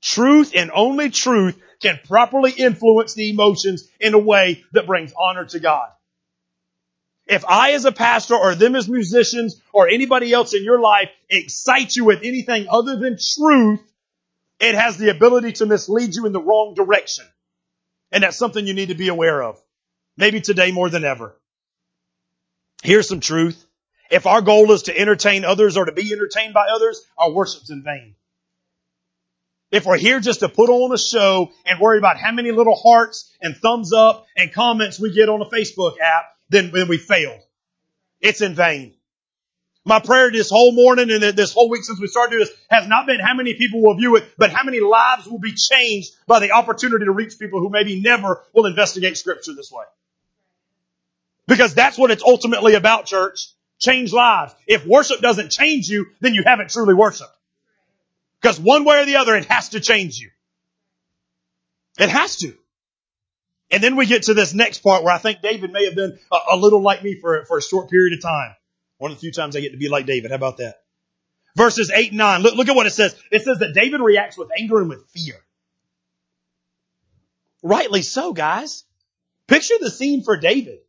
[0.01, 5.45] Truth and only truth can properly influence the emotions in a way that brings honor
[5.45, 5.89] to God.
[7.27, 11.09] If I as a pastor or them as musicians or anybody else in your life
[11.29, 13.81] excite you with anything other than truth,
[14.59, 17.25] it has the ability to mislead you in the wrong direction.
[18.11, 19.59] And that's something you need to be aware of.
[20.17, 21.35] Maybe today more than ever.
[22.83, 23.65] Here's some truth.
[24.11, 27.71] If our goal is to entertain others or to be entertained by others, our worship's
[27.71, 28.15] in vain.
[29.71, 32.75] If we're here just to put on a show and worry about how many little
[32.75, 36.97] hearts and thumbs up and comments we get on a Facebook app, then, then we
[36.97, 37.39] failed.
[38.21, 38.93] It's in vain.
[39.88, 42.88] My prayer this whole morning and this whole week since we started doing this has
[42.88, 46.12] not been how many people will view it, but how many lives will be changed
[46.25, 49.86] by the opportunity to reach people who maybe never will investigate scripture this way.
[51.47, 53.51] Because that's what it's ultimately about, church.
[53.77, 54.55] Change lives.
[54.65, 57.29] If worship doesn't change you, then you haven't truly worshiped.
[58.41, 60.31] Because one way or the other, it has to change you.
[61.99, 62.55] It has to.
[63.71, 66.17] And then we get to this next part where I think David may have been
[66.32, 68.56] a, a, little like me for, for a short period of time.
[68.97, 70.32] One of the few times I get to be like David.
[70.32, 70.75] How about that?
[71.56, 72.41] Verses 8 and 9.
[72.41, 73.15] Look, look at what it says.
[73.32, 75.36] It says that David reacts with anger and with fear.
[77.63, 78.84] Rightly so, guys.
[79.47, 80.80] Picture the scene for David.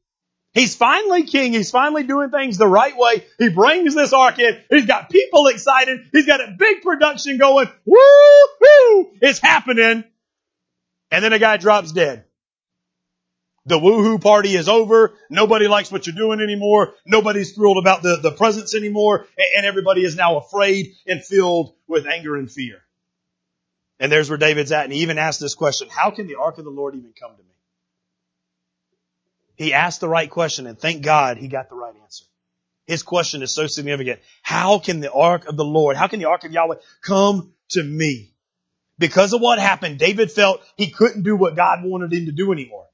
[0.52, 1.52] He's finally king.
[1.52, 3.26] He's finally doing things the right way.
[3.38, 4.58] He brings this ark in.
[4.70, 6.00] He's got people excited.
[6.12, 7.68] He's got a big production going.
[7.84, 7.98] Woo
[8.60, 9.10] hoo!
[9.20, 10.04] It's happening.
[11.10, 12.25] And then a guy drops dead.
[13.66, 15.14] The woohoo party is over.
[15.28, 16.94] Nobody likes what you're doing anymore.
[17.04, 19.26] Nobody's thrilled about the, the presence anymore.
[19.56, 22.78] And everybody is now afraid and filled with anger and fear.
[23.98, 24.84] And there's where David's at.
[24.84, 27.32] And he even asked this question, how can the ark of the Lord even come
[27.32, 27.48] to me?
[29.56, 32.24] He asked the right question and thank God he got the right answer.
[32.86, 34.20] His question is so significant.
[34.42, 37.82] How can the ark of the Lord, how can the ark of Yahweh come to
[37.82, 38.32] me?
[38.98, 42.52] Because of what happened, David felt he couldn't do what God wanted him to do
[42.52, 42.86] anymore.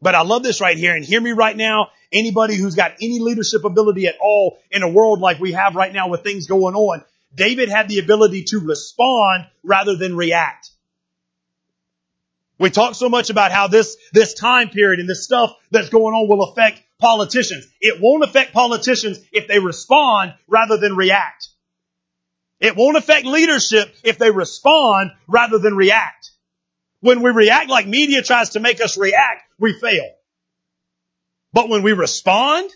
[0.00, 1.88] But I love this right here and hear me right now.
[2.12, 5.92] Anybody who's got any leadership ability at all in a world like we have right
[5.92, 7.02] now with things going on,
[7.34, 10.70] David had the ability to respond rather than react.
[12.58, 16.14] We talk so much about how this, this time period and this stuff that's going
[16.14, 17.66] on will affect politicians.
[17.80, 21.48] It won't affect politicians if they respond rather than react.
[22.58, 26.30] It won't affect leadership if they respond rather than react.
[27.00, 30.08] When we react like media tries to make us react, we fail.
[31.52, 32.70] But when we respond,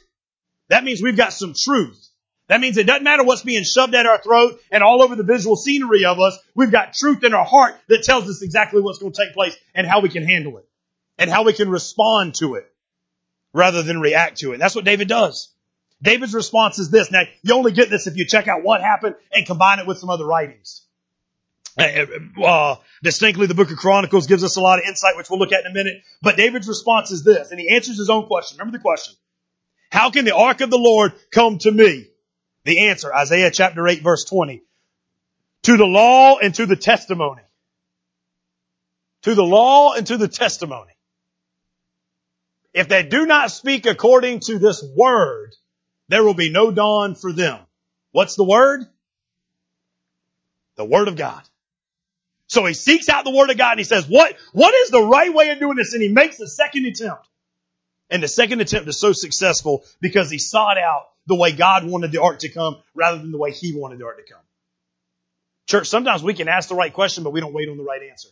[0.68, 2.08] that means we've got some truth.
[2.48, 5.22] That means it doesn't matter what's being shoved at our throat and all over the
[5.22, 6.36] visual scenery of us.
[6.54, 9.56] We've got truth in our heart that tells us exactly what's going to take place
[9.74, 10.68] and how we can handle it
[11.16, 12.72] and how we can respond to it
[13.52, 14.58] rather than react to it.
[14.58, 15.48] That's what David does.
[16.02, 17.10] David's response is this.
[17.10, 19.98] Now, you only get this if you check out what happened and combine it with
[19.98, 20.82] some other writings.
[21.78, 22.06] Uh,
[22.44, 25.52] uh, distinctly, the book of Chronicles gives us a lot of insight, which we'll look
[25.52, 26.02] at in a minute.
[26.22, 28.58] But David's response is this, and he answers his own question.
[28.58, 29.14] Remember the question.
[29.90, 32.08] How can the ark of the Lord come to me?
[32.64, 34.62] The answer, Isaiah chapter 8 verse 20.
[35.64, 37.42] To the law and to the testimony.
[39.22, 40.92] To the law and to the testimony.
[42.72, 45.54] If they do not speak according to this word,
[46.08, 47.60] there will be no dawn for them.
[48.12, 48.86] What's the word?
[50.76, 51.42] The word of God.
[52.50, 55.00] So he seeks out the word of God and he says, what, what is the
[55.00, 55.92] right way of doing this?
[55.94, 57.24] And he makes a second attempt.
[58.10, 62.10] And the second attempt is so successful because he sought out the way God wanted
[62.10, 64.42] the ark to come rather than the way he wanted the ark to come.
[65.68, 68.02] Church, sometimes we can ask the right question, but we don't wait on the right
[68.10, 68.30] answer.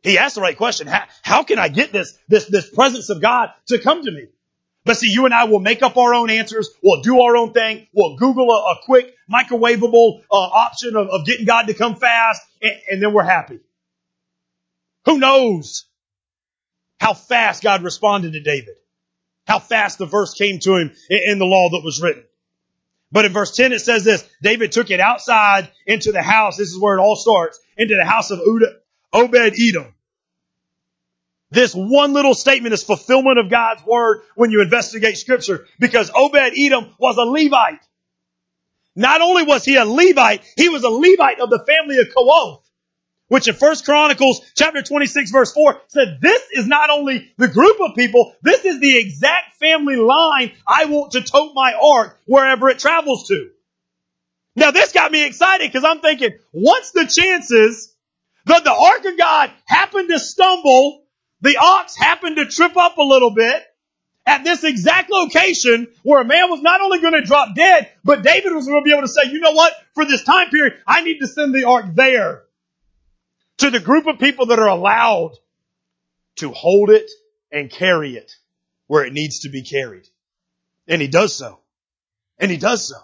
[0.00, 0.86] He asked the right question.
[0.86, 4.28] How, how can I get this, this, this presence of God to come to me?
[4.86, 6.70] But see, you and I will make up our own answers.
[6.82, 7.86] We'll do our own thing.
[7.92, 12.40] We'll Google a, a quick microwavable uh, option of, of, getting God to come fast,
[12.62, 13.60] and, and then we're happy.
[15.04, 15.84] Who knows
[16.98, 18.76] how fast God responded to David?
[19.46, 22.24] how fast the verse came to him in the law that was written.
[23.12, 26.56] But in verse 10 it says this, David took it outside into the house.
[26.56, 27.60] This is where it all starts.
[27.76, 28.74] Into the house of Uda,
[29.12, 29.94] Obed Edom.
[31.50, 36.52] This one little statement is fulfillment of God's word when you investigate scripture because Obed
[36.58, 37.80] Edom was a Levite.
[38.96, 42.62] Not only was he a Levite, he was a Levite of the family of Kohath,
[43.28, 47.76] which in First Chronicles chapter 26 verse 4 said, this is not only the group
[47.80, 52.68] of people, this is the exact family line I want to tote my ark wherever
[52.70, 53.50] it travels to.
[54.56, 57.94] Now this got me excited because I'm thinking, what's the chances
[58.46, 61.05] that the ark of God happened to stumble,
[61.46, 63.62] the ox happened to trip up a little bit,
[64.26, 68.24] at this exact location where a man was not only going to drop dead, but
[68.24, 69.72] David was going to be able to say, you know what?
[69.94, 72.42] For this time period, I need to send the ark there
[73.58, 75.34] to the group of people that are allowed
[76.36, 77.08] to hold it
[77.52, 78.34] and carry it
[78.88, 80.08] where it needs to be carried.
[80.88, 81.60] And he does so.
[82.38, 82.96] And he does so.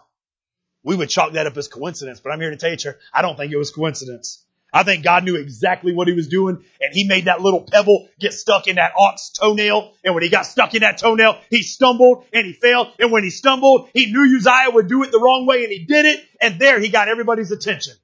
[0.83, 3.37] We would chalk that up as coincidence, but I'm here to tell you, I don't
[3.37, 4.45] think it was coincidence.
[4.73, 8.09] I think God knew exactly what he was doing and he made that little pebble
[8.19, 9.93] get stuck in that ox toenail.
[10.03, 12.91] And when he got stuck in that toenail, he stumbled and he fell.
[12.99, 15.85] And when he stumbled, he knew Uzziah would do it the wrong way and he
[15.85, 16.25] did it.
[16.41, 17.95] And there he got everybody's attention.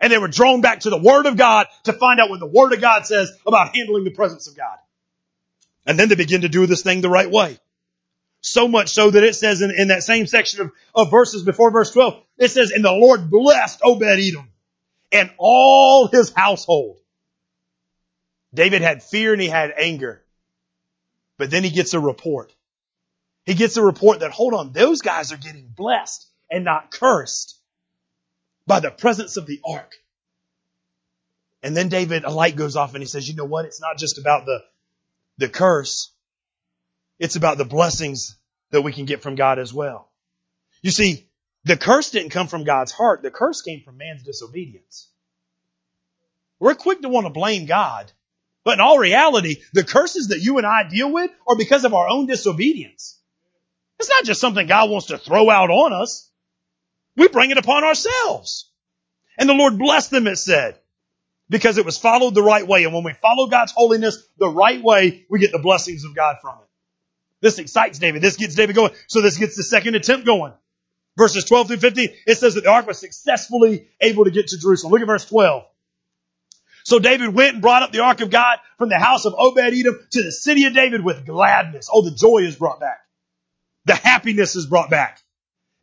[0.00, 2.46] And they were drawn back to the Word of God to find out what the
[2.46, 4.78] Word of God says about handling the presence of God.
[5.86, 7.58] And then they begin to do this thing the right way.
[8.42, 11.72] So much so that it says in, in that same section of, of verses before
[11.72, 14.50] verse 12, it says, and the Lord blessed Obed Edom
[15.12, 16.98] and all his household.
[18.52, 20.22] David had fear and he had anger.
[21.38, 22.52] But then he gets a report.
[23.46, 27.58] He gets a report that, hold on, those guys are getting blessed and not cursed
[28.66, 29.94] by the presence of the ark.
[31.62, 33.64] And then David, a light goes off and he says, you know what?
[33.64, 34.62] It's not just about the,
[35.38, 36.12] the curse.
[37.18, 38.36] It's about the blessings
[38.70, 40.10] that we can get from God as well.
[40.82, 41.28] You see,
[41.64, 43.22] the curse didn't come from God's heart.
[43.22, 45.08] The curse came from man's disobedience.
[46.58, 48.10] We're quick to want to blame God.
[48.64, 51.94] But in all reality, the curses that you and I deal with are because of
[51.94, 53.18] our own disobedience.
[53.98, 56.30] It's not just something God wants to throw out on us.
[57.16, 58.70] We bring it upon ourselves.
[59.38, 60.78] And the Lord blessed them, it said,
[61.48, 62.84] because it was followed the right way.
[62.84, 66.36] And when we follow God's holiness the right way, we get the blessings of God
[66.42, 66.68] from it.
[67.40, 68.20] This excites David.
[68.20, 68.92] This gets David going.
[69.06, 70.52] So this gets the second attempt going
[71.16, 74.58] verses 12 through 15, it says that the ark was successfully able to get to
[74.58, 74.92] Jerusalem.
[74.92, 75.64] Look at verse 12.
[76.84, 79.58] So David went and brought up the ark of God from the house of Obed
[79.58, 81.88] Edom to the city of David with gladness.
[81.92, 83.00] Oh, the joy is brought back.
[83.84, 85.20] The happiness is brought back.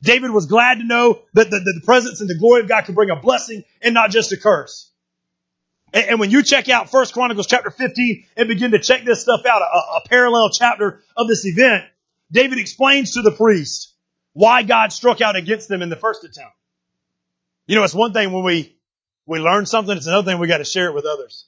[0.01, 2.95] David was glad to know that the, the presence and the glory of God could
[2.95, 4.91] bring a blessing and not just a curse.
[5.93, 9.21] And, and when you check out First Chronicles chapter 15 and begin to check this
[9.21, 11.85] stuff out, a, a parallel chapter of this event,
[12.31, 13.93] David explains to the priest
[14.37, 16.53] why God struck out against them in the first attempt.
[17.65, 18.77] You know, it's one thing when we,
[19.25, 21.47] we learn something, it's another thing we got to share it with others.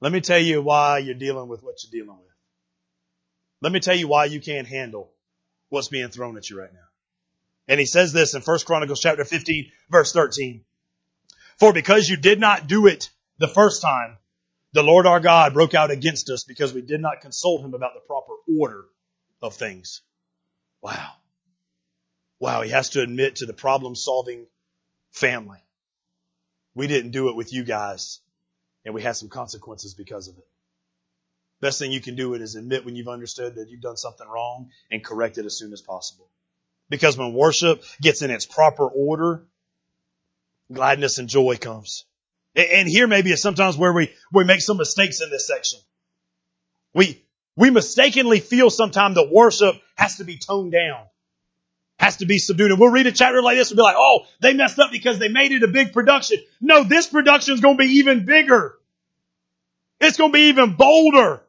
[0.00, 2.26] Let me tell you why you're dealing with what you're dealing with.
[3.62, 5.12] Let me tell you why you can't handle
[5.68, 6.88] what's being thrown at you right now.
[7.68, 10.64] And he says this in 1 Chronicles chapter 15 verse 13.
[11.60, 14.16] For because you did not do it the first time,
[14.72, 17.92] the Lord our God broke out against us because we did not consult him about
[17.94, 18.86] the proper order
[19.40, 20.02] of things.
[20.82, 21.12] Wow.
[22.40, 24.46] Wow, he has to admit to the problem solving
[25.12, 25.58] family.
[26.74, 28.20] We didn't do it with you guys
[28.84, 30.46] and we had some consequences because of it.
[31.60, 34.26] Best thing you can do it is admit when you've understood that you've done something
[34.26, 36.30] wrong and correct it as soon as possible.
[36.88, 39.46] Because when worship gets in its proper order,
[40.72, 42.06] gladness and joy comes.
[42.56, 45.78] And here maybe is sometimes where we, we make some mistakes in this section.
[46.94, 47.22] We,
[47.54, 51.09] we mistakenly feel sometimes that worship has to be toned down
[52.00, 52.70] has to be subdued.
[52.70, 55.18] And we'll read a chapter like this and be like, oh, they messed up because
[55.18, 56.38] they made it a big production.
[56.58, 58.78] No, this production is going to be even bigger.
[60.00, 61.42] It's going to be even bolder.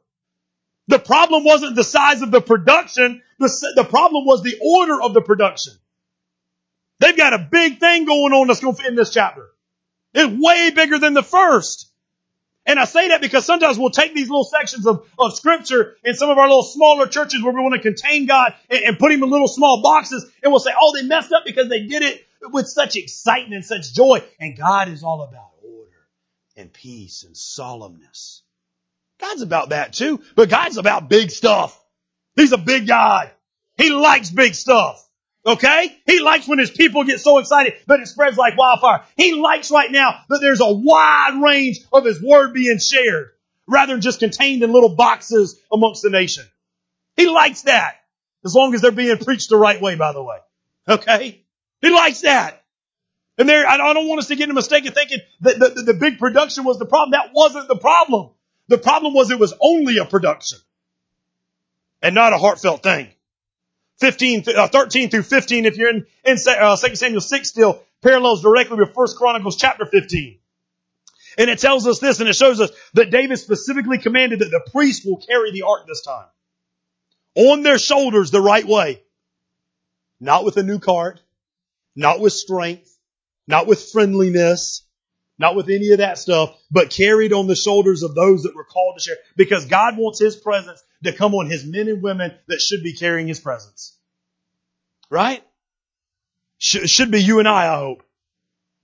[0.89, 3.21] The problem wasn't the size of the production.
[3.39, 5.71] The, the problem was the order of the production.
[6.99, 9.47] They've got a big thing going on that's going to fit in this chapter.
[10.13, 11.89] It's way bigger than the first.
[12.65, 16.13] And I say that because sometimes we'll take these little sections of, of scripture in
[16.13, 19.11] some of our little smaller churches where we want to contain God and, and put
[19.11, 22.03] him in little small boxes and we'll say, oh, they messed up because they did
[22.03, 24.23] it with such excitement and such joy.
[24.39, 26.07] And God is all about order
[26.55, 28.41] and peace and solemnness.
[29.19, 31.79] God's about that too, but God's about big stuff.
[32.35, 33.31] He's a big God.
[33.77, 35.07] He likes big stuff.
[35.45, 35.97] Okay?
[36.05, 39.03] He likes when his people get so excited that it spreads like wildfire.
[39.17, 43.31] He likes right now that there's a wide range of his word being shared
[43.67, 46.45] rather than just contained in little boxes amongst the nation.
[47.15, 47.95] He likes that.
[48.43, 50.37] As long as they're being preached the right way, by the way.
[50.87, 51.43] Okay?
[51.81, 52.63] He likes that.
[53.37, 55.69] And there, I don't want us to get in a mistake of thinking that the,
[55.69, 57.11] the, the big production was the problem.
[57.11, 58.31] That wasn't the problem.
[58.67, 60.59] The problem was it was only a production
[62.01, 63.09] and not a heartfelt thing.
[64.01, 68.41] 15, uh, 13 through 15, if you're in, in uh, 2 Samuel 6 still, parallels
[68.41, 70.37] directly with 1 Chronicles chapter 15.
[71.37, 74.69] And it tells us this, and it shows us that David specifically commanded that the
[74.71, 76.25] priest will carry the ark this time.
[77.35, 79.01] On their shoulders the right way.
[80.19, 81.21] Not with a new cart,
[81.95, 82.95] not with strength,
[83.47, 84.83] not with friendliness,
[85.41, 88.63] not with any of that stuff, but carried on the shoulders of those that were
[88.63, 89.17] called to share.
[89.35, 92.93] Because God wants His presence to come on His men and women that should be
[92.93, 93.97] carrying His presence.
[95.09, 95.43] Right?
[96.61, 98.03] should be you and I, I hope.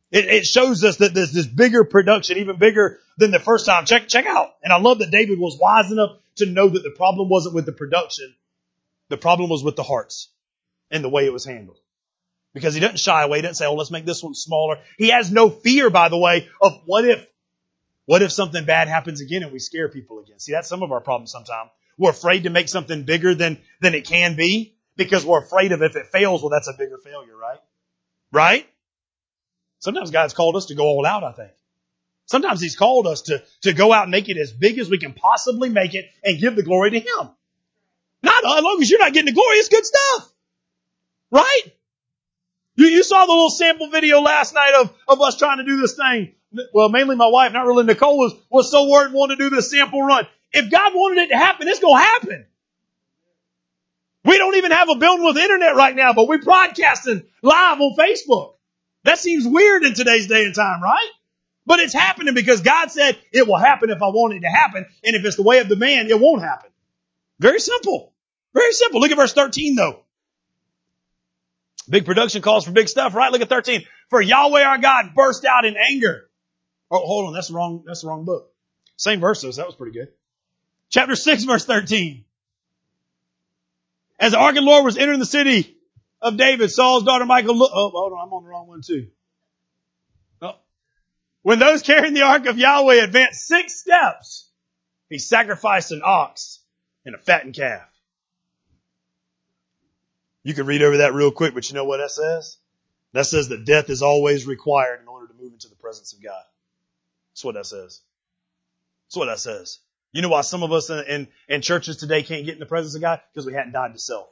[0.10, 3.86] It, it shows us that there's this bigger production, even bigger than the first time.
[3.86, 4.50] Check, check out.
[4.64, 7.66] And I love that David was wise enough to know that the problem wasn't with
[7.66, 8.34] the production.
[9.10, 10.30] The problem was with the hearts
[10.90, 11.78] and the way it was handled.
[12.54, 13.40] Because he doesn't shy away.
[13.40, 14.78] He doesn't say, oh, let's make this one smaller.
[14.98, 17.26] He has no fear, by the way, of what if,
[18.06, 20.40] what if something bad happens again and we scare people again?
[20.40, 21.70] See, that's some of our problems sometimes.
[21.98, 25.82] We're afraid to make something bigger than, than it can be because we're afraid of
[25.82, 27.60] if it fails, well, that's a bigger failure, right?
[28.32, 28.68] Right?
[29.80, 31.52] Sometimes God's called us to go all out, I think.
[32.26, 34.98] Sometimes He's called us to, to go out and make it as big as we
[34.98, 37.30] can possibly make it and give the glory to Him.
[38.24, 40.32] Not as long as you're not getting the glory, it's good stuff.
[41.32, 41.62] Right?
[42.78, 45.82] You, you saw the little sample video last night of, of us trying to do
[45.82, 46.34] this thing.
[46.74, 49.56] Well, mainly my wife, not really Nicole, was, was so worried and wanted to do
[49.56, 50.28] this sample run.
[50.54, 52.46] If God wanted it to happen, it's gonna happen.
[54.24, 57.96] We don't even have a building with internet right now, but we're broadcasting live on
[57.98, 58.56] Facebook.
[59.04, 61.10] That seems weird in today's day and time, right?
[61.66, 64.86] But it's happening because God said it will happen if I want it to happen.
[65.04, 66.70] And if it's the way of the man, it won't happen.
[67.40, 68.14] Very simple.
[68.54, 69.02] Very simple.
[69.02, 70.04] Look at verse 13 though.
[71.90, 73.32] Big production calls for big stuff, right?
[73.32, 73.84] Look at 13.
[74.10, 76.30] For Yahweh our God burst out in anger.
[76.92, 77.34] Oh, hold on.
[77.34, 78.52] That's the wrong, that's the wrong book.
[78.98, 79.58] Same verses.
[79.58, 80.10] That was pretty good.
[80.90, 82.26] Chapter 6 verse 13.
[84.20, 85.78] As the ark of the Lord was entering the city,
[86.22, 89.08] of David, Saul's daughter Michael look, oh, hold on, I'm on the wrong one too.
[90.42, 90.56] Oh.
[91.44, 94.50] When those carrying the ark of Yahweh advanced six steps,
[95.10, 96.60] he sacrificed an ox
[97.06, 97.88] and a fattened calf.
[100.44, 102.58] You can read over that real quick, but you know what that says?
[103.14, 106.24] That says that death is always required in order to move into the presence of
[106.24, 106.44] God.
[107.34, 108.02] That's what that says.
[109.08, 109.80] That's what that says.
[110.12, 112.66] You know why some of us in, in, in churches today can't get in the
[112.66, 113.22] presence of God?
[113.34, 114.28] Because we hadn't died to self.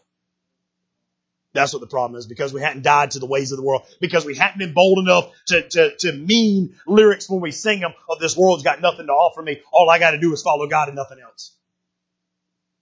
[1.55, 3.83] That's what the problem is because we hadn't died to the ways of the world,
[4.01, 7.93] because we hadn't been bold enough to, to, to mean lyrics when we sing them
[8.09, 9.61] of this world's got nothing to offer me.
[9.71, 11.55] All I got to do is follow God and nothing else.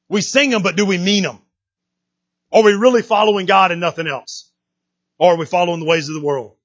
[0.10, 1.40] We sing them, but do we mean them?
[2.54, 4.52] Are we really following God and nothing else?
[5.18, 6.56] Or are we following the ways of the world?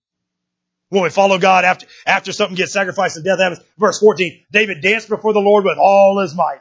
[0.91, 4.83] When we follow God after, after something gets sacrificed and death happens, verse 14, David
[4.83, 6.61] danced before the Lord with all his might.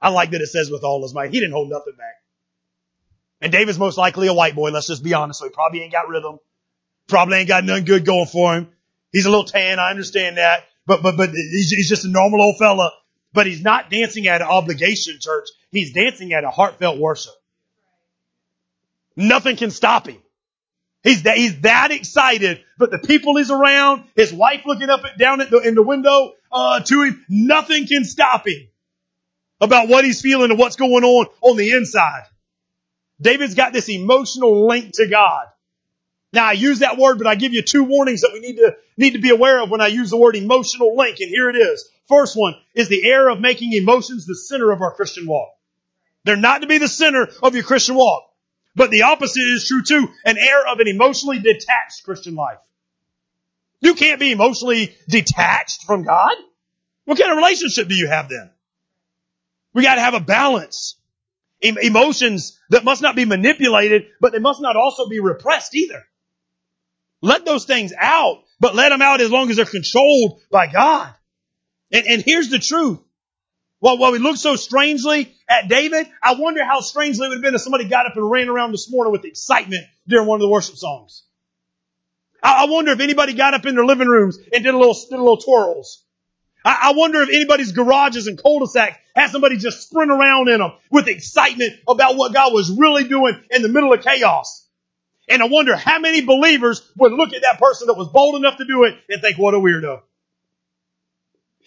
[0.00, 1.32] I like that it says with all his might.
[1.32, 2.14] He didn't hold nothing back.
[3.40, 5.40] And David's most likely a white boy, let's just be honest.
[5.40, 6.38] So he probably ain't got rhythm.
[7.08, 8.68] Probably ain't got nothing good going for him.
[9.12, 10.64] He's a little tan, I understand that.
[10.86, 12.90] But, but, but he's, he's just a normal old fella.
[13.32, 15.48] But he's not dancing at an obligation church.
[15.70, 17.34] He's dancing at a heartfelt worship.
[19.16, 20.18] Nothing can stop him.
[21.02, 25.18] He's that, he's that excited, but the people he's around, his wife looking up and
[25.18, 28.68] down at the, in the window, uh, to him, nothing can stop him
[29.60, 32.24] about what he's feeling and what's going on on the inside.
[33.20, 35.46] David's got this emotional link to God.
[36.32, 38.76] Now I use that word, but I give you two warnings that we need to,
[38.96, 41.18] need to be aware of when I use the word emotional link.
[41.20, 41.88] And here it is.
[42.08, 45.50] First one is the error of making emotions the center of our Christian walk.
[46.24, 48.24] They're not to be the center of your Christian walk.
[48.76, 50.08] But the opposite is true too.
[50.24, 52.58] An air of an emotionally detached Christian life.
[53.80, 56.34] You can't be emotionally detached from God.
[57.04, 58.50] What kind of relationship do you have then?
[59.72, 60.96] We gotta have a balance
[61.60, 66.04] emotions that must not be manipulated, but they must not also be repressed either.
[67.22, 71.14] Let those things out, but let them out as long as they're controlled by God.
[71.90, 73.00] And, and here's the truth.
[73.78, 77.42] While, while we look so strangely at David, I wonder how strangely it would have
[77.42, 80.42] been if somebody got up and ran around this morning with excitement during one of
[80.42, 81.24] the worship songs.
[82.42, 84.94] I, I wonder if anybody got up in their living rooms and did a little,
[84.94, 86.04] did a little twirls.
[86.64, 90.72] I, I wonder if anybody's garages and cul-de-sacs had somebody just sprint around in them
[90.90, 94.66] with excitement about what God was really doing in the middle of chaos.
[95.28, 98.58] And I wonder how many believers would look at that person that was bold enough
[98.58, 100.00] to do it and think, what a weirdo.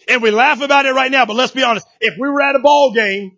[0.07, 1.85] And we laugh about it right now, but let's be honest.
[1.99, 3.37] If we were at a ball game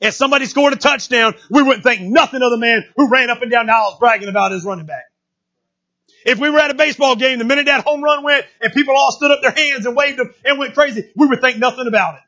[0.00, 3.40] If somebody scored a touchdown, we wouldn't think nothing of the man who ran up
[3.42, 5.04] and down the aisles bragging about his running back.
[6.24, 8.94] If we were at a baseball game, the minute that home run went and people
[8.96, 11.86] all stood up their hands and waved them and went crazy, we would think nothing
[11.86, 12.20] about it.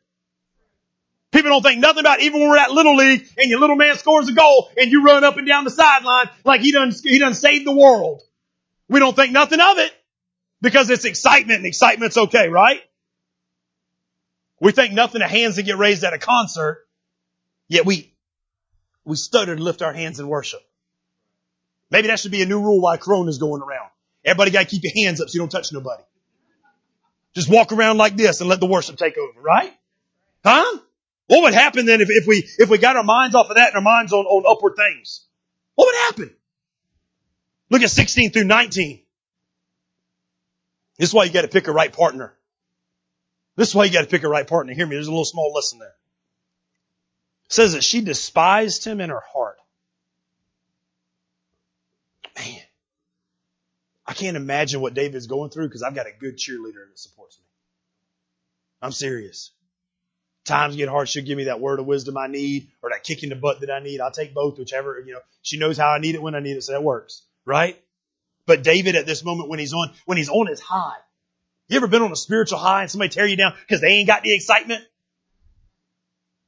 [1.31, 2.25] People don't think nothing about it.
[2.25, 5.05] Even when we're at Little League and your little man scores a goal and you
[5.05, 8.23] run up and down the sideline like he done, he done saved the world.
[8.89, 9.93] We don't think nothing of it
[10.63, 12.81] because it's excitement and excitement's okay, right?
[14.61, 16.87] We think nothing of hands that get raised at a concert,
[17.69, 18.13] yet we,
[19.05, 20.61] we stutter to lift our hands in worship.
[21.91, 23.91] Maybe that should be a new rule while Corona's going around.
[24.25, 26.03] Everybody gotta keep your hands up so you don't touch nobody.
[27.35, 29.73] Just walk around like this and let the worship take over, right?
[30.45, 30.79] Huh?
[31.29, 33.69] What would happen then if, if we, if we got our minds off of that
[33.69, 35.27] and our minds on, on upward things?
[35.75, 36.37] What would happen?
[37.71, 39.03] Look at 16 through 19.
[40.99, 42.35] This is why you gotta pick a right partner.
[43.59, 44.73] This is why you gotta pick a right partner.
[44.73, 45.89] Hear me, there's a little small lesson there.
[45.89, 49.57] It says that she despised him in her heart.
[52.37, 52.61] Man,
[54.07, 57.37] I can't imagine what David's going through because I've got a good cheerleader that supports
[57.37, 57.45] me.
[58.81, 59.51] I'm serious.
[60.45, 63.25] Times get hard, she'll give me that word of wisdom I need or that kick
[63.25, 64.01] in the butt that I need.
[64.01, 66.57] I'll take both, whichever, you know, she knows how I need it when I need
[66.57, 67.77] it, so that works, right?
[68.47, 70.99] But David at this moment when he's on, when he's on his high,
[71.69, 74.07] you ever been on a spiritual high and somebody tear you down because they ain't
[74.07, 74.83] got the excitement?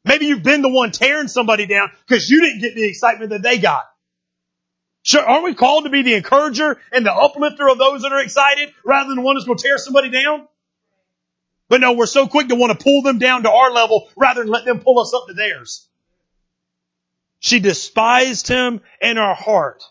[0.05, 3.43] Maybe you've been the one tearing somebody down because you didn't get the excitement that
[3.43, 3.85] they got.
[5.03, 8.21] Sure, aren't we called to be the encourager and the uplifter of those that are
[8.21, 10.47] excited rather than the one that's going to tear somebody down?
[11.69, 14.43] But no, we're so quick to want to pull them down to our level rather
[14.43, 15.87] than let them pull us up to theirs.
[17.39, 19.83] She despised him in her heart.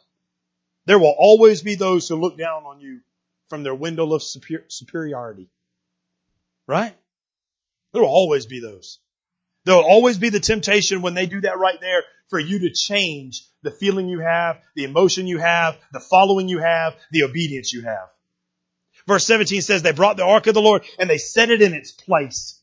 [0.86, 3.02] There will always be those who look down on you
[3.50, 5.50] from their window of superiority.
[6.68, 6.96] Right?
[7.92, 9.00] There will always be those.
[9.66, 12.72] There will always be the temptation when they do that right there for you to
[12.72, 17.74] change the feeling you have, the emotion you have, the following you have, the obedience
[17.74, 18.10] you have.
[19.08, 21.74] Verse 17 says they brought the ark of the Lord and they set it in
[21.74, 22.59] its place.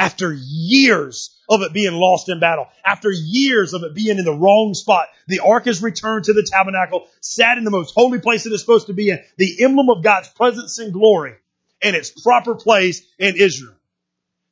[0.00, 4.32] After years of it being lost in battle, after years of it being in the
[4.32, 8.46] wrong spot, the ark is returned to the tabernacle, sat in the most holy place
[8.46, 11.34] it is supposed to be in, the emblem of God's presence and glory,
[11.82, 13.74] in its proper place in Israel.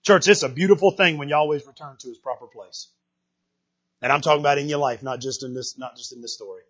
[0.02, 2.88] Church, it's a beautiful thing when you always return to his proper place.
[4.02, 6.34] And I'm talking about in your life, not just in this, not just in this
[6.34, 6.62] story.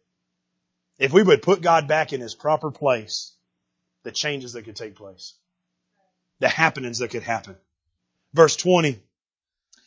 [1.01, 3.33] If we would put God back in his proper place,
[4.05, 5.35] the changes that could take place,
[6.39, 7.57] the happenings that could happen.
[8.35, 9.01] Verse 20,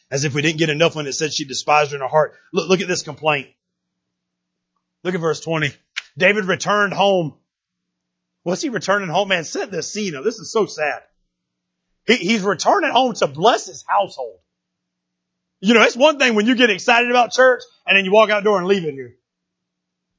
[0.09, 2.33] as if we didn't get enough when it said she despised her in her heart.
[2.53, 3.47] Look, look at this complaint.
[5.03, 5.71] Look at verse 20.
[6.17, 7.35] David returned home.
[8.43, 9.27] What's he returning home?
[9.27, 10.23] Man, set this scene up.
[10.23, 11.01] This is so sad.
[12.07, 14.39] He, he's returning home to bless his household.
[15.59, 18.31] You know, it's one thing when you get excited about church and then you walk
[18.31, 19.15] out door and leave it here.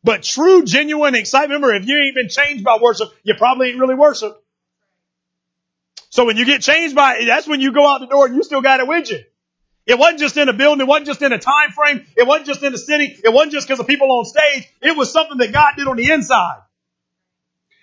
[0.05, 3.79] But true, genuine excitement, remember, if you ain't been changed by worship, you probably ain't
[3.79, 4.42] really worship.
[6.13, 8.43] So when you get changed by that's when you go out the door and you
[8.43, 9.21] still got it with you.
[9.87, 10.83] It wasn't just in a building.
[10.83, 12.07] It wasn't just in a time frame.
[12.15, 13.19] It wasn't just in a city.
[13.25, 14.69] It wasn't just because of people on stage.
[14.83, 16.61] It was something that God did on the inside.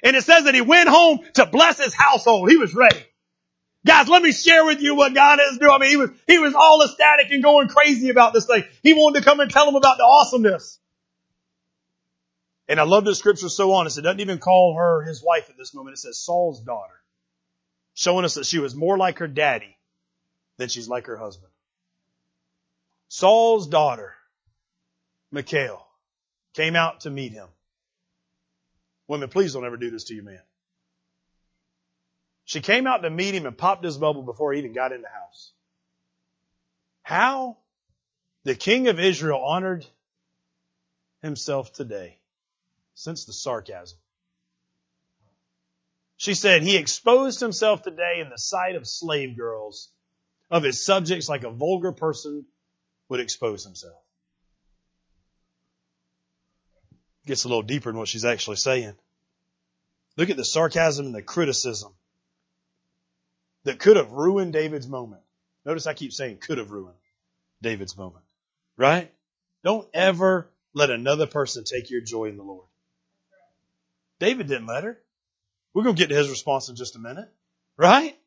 [0.04, 2.52] And it says that he went home to bless his household.
[2.52, 3.04] He was ready.
[3.84, 5.72] Guys, let me share with you what God is doing.
[5.72, 8.64] I mean, he was, he was all ecstatic and going crazy about this thing.
[8.84, 10.78] He wanted to come and tell them about the awesomeness.
[12.68, 13.98] And I love the scripture so honest.
[13.98, 15.96] It doesn't even call her his wife at this moment.
[15.96, 16.94] It says Saul's daughter.
[18.00, 19.76] Showing us that she was more like her daddy
[20.56, 21.52] than she's like her husband.
[23.10, 24.14] Saul's daughter,
[25.34, 25.86] Michal,
[26.54, 27.50] came out to meet him.
[29.10, 30.40] Women, please don't ever do this to your man.
[32.46, 35.02] She came out to meet him and popped his bubble before he even got in
[35.02, 35.52] the house.
[37.04, 37.58] How
[38.46, 39.86] the king of Israel honored
[41.22, 42.18] himself today.
[42.94, 43.98] Sense the sarcasm.
[46.20, 49.90] She said he exposed himself today in the sight of slave girls,
[50.52, 52.46] of his subjects like a vulgar person
[53.08, 54.04] would expose himself.
[57.26, 58.96] Gets a little deeper in what she's actually saying.
[60.18, 61.94] Look at the sarcasm and the criticism
[63.64, 65.22] that could have ruined David's moment.
[65.64, 66.98] Notice I keep saying could have ruined
[67.62, 68.26] David's moment.
[68.76, 69.10] Right?
[69.64, 72.68] Don't ever let another person take your joy in the Lord.
[74.20, 75.02] David didn't let her.
[75.74, 77.30] We're going to get to his response in just a minute.
[77.78, 78.18] Right?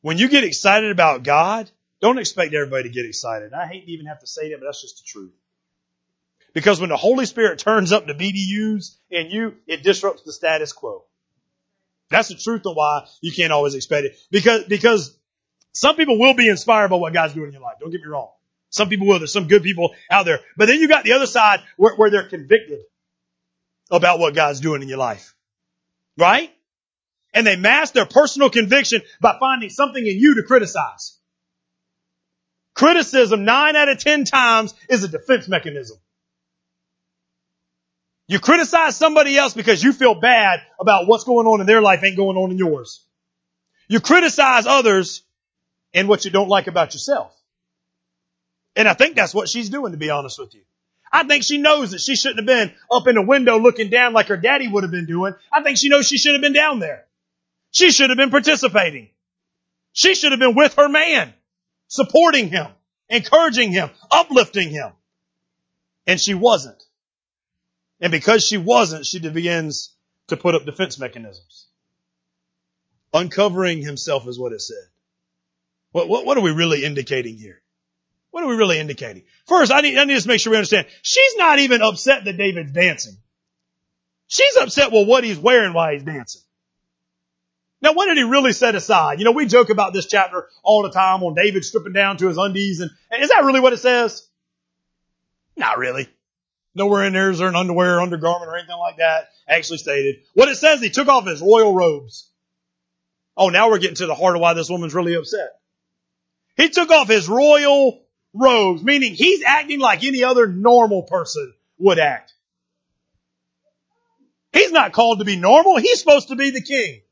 [0.00, 1.70] When you get excited about God,
[2.00, 3.52] don't expect everybody to get excited.
[3.52, 5.32] I hate to even have to say that, but that's just the truth.
[6.54, 10.72] Because when the Holy Spirit turns up the BDUs in you, it disrupts the status
[10.72, 11.04] quo.
[12.10, 14.18] That's the truth of why you can't always expect it.
[14.30, 15.16] Because, because
[15.72, 17.76] some people will be inspired by what God's doing in your life.
[17.80, 18.30] Don't get me wrong.
[18.68, 19.18] Some people will.
[19.18, 20.40] There's some good people out there.
[20.56, 22.80] But then you got the other side where, where they're convicted
[23.90, 25.34] about what God's doing in your life.
[26.18, 26.50] Right?
[27.34, 31.18] And they mask their personal conviction by finding something in you to criticize.
[32.74, 35.98] Criticism nine out of ten times is a defense mechanism.
[38.28, 42.02] You criticize somebody else because you feel bad about what's going on in their life
[42.02, 43.04] ain't going on in yours.
[43.88, 45.22] You criticize others
[45.92, 47.36] and what you don't like about yourself.
[48.74, 50.62] And I think that's what she's doing, to be honest with you.
[51.12, 54.14] I think she knows that she shouldn't have been up in the window looking down
[54.14, 55.34] like her daddy would have been doing.
[55.52, 57.04] I think she knows she should have been down there.
[57.70, 59.10] She should have been participating.
[59.92, 61.34] She should have been with her man,
[61.88, 62.66] supporting him,
[63.10, 64.92] encouraging him, uplifting him.
[66.06, 66.82] And she wasn't.
[68.00, 69.94] And because she wasn't, she begins
[70.28, 71.68] to put up defense mechanisms.
[73.12, 74.84] Uncovering himself is what it said.
[75.92, 77.61] What, what, what are we really indicating here?
[78.32, 79.24] What are we really indicating?
[79.46, 80.86] First, I need, I need to make sure we understand.
[81.02, 83.18] She's not even upset that David's dancing.
[84.26, 86.40] She's upset with what he's wearing while he's dancing.
[87.82, 89.18] Now, what did he really set aside?
[89.18, 92.28] You know, we joke about this chapter all the time on David stripping down to
[92.28, 94.26] his undies, and, and is that really what it says?
[95.54, 96.08] Not really.
[96.74, 100.22] Nowhere in there is there an underwear, undergarment, or anything like that actually stated.
[100.32, 102.30] What it says, he took off his royal robes.
[103.36, 105.50] Oh, now we're getting to the heart of why this woman's really upset.
[106.56, 108.01] He took off his royal
[108.34, 112.32] robes, meaning he's acting like any other normal person would act.
[114.52, 115.78] He's not called to be normal.
[115.78, 117.02] He's supposed to be the king.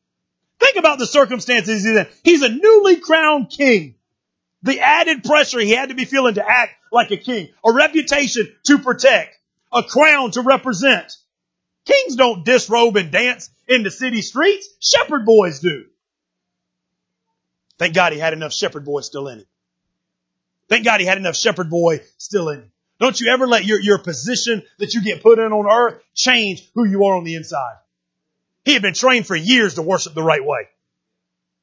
[0.58, 2.06] Think about the circumstances he's in.
[2.22, 3.94] He's a newly crowned king.
[4.62, 8.54] The added pressure he had to be feeling to act like a king, a reputation
[8.66, 9.38] to protect,
[9.72, 11.16] a crown to represent.
[11.86, 14.68] Kings don't disrobe and dance in the city streets.
[14.80, 15.86] Shepherd boys do.
[17.78, 19.46] Thank God he had enough shepherd boys still in him.
[20.70, 22.72] Thank God he had enough shepherd boy still in him.
[23.00, 26.70] Don't you ever let your, your position that you get put in on earth change
[26.74, 27.74] who you are on the inside.
[28.64, 30.68] He had been trained for years to worship the right way.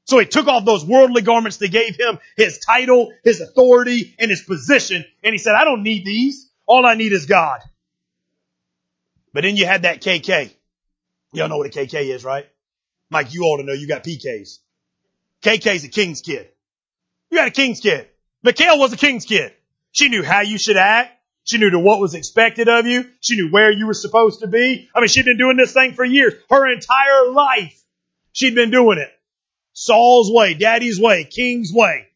[0.05, 4.30] So he took off those worldly garments that gave him his title, his authority, and
[4.30, 6.49] his position, and he said, I don't need these.
[6.66, 7.60] All I need is God.
[9.34, 10.51] But then you had that KK.
[11.34, 12.47] Y'all know what a KK is, right?
[13.10, 14.60] Mike, you ought to know you got PKs.
[15.43, 16.49] KK's a king's kid.
[17.30, 18.08] You got a king's kid.
[18.47, 19.51] Michal was a king's kid.
[19.91, 21.11] She knew how you should act.
[21.43, 23.03] She knew what was expected of you.
[23.19, 24.87] She knew where you were supposed to be.
[24.95, 26.33] I mean, she'd been doing this thing for years.
[26.49, 27.77] Her entire life,
[28.31, 29.09] she'd been doing it.
[29.73, 32.07] Saul's way, daddy's way, king's way.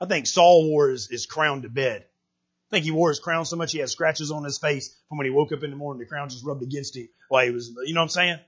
[0.00, 2.02] I think Saul wore his, his crown to bed.
[2.02, 5.18] I think he wore his crown so much he had scratches on his face from
[5.18, 5.98] when he woke up in the morning.
[5.98, 8.38] The crown just rubbed against him while he was, you know what I'm saying?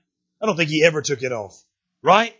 [0.41, 1.61] I don't think he ever took it off.
[2.01, 2.33] Right?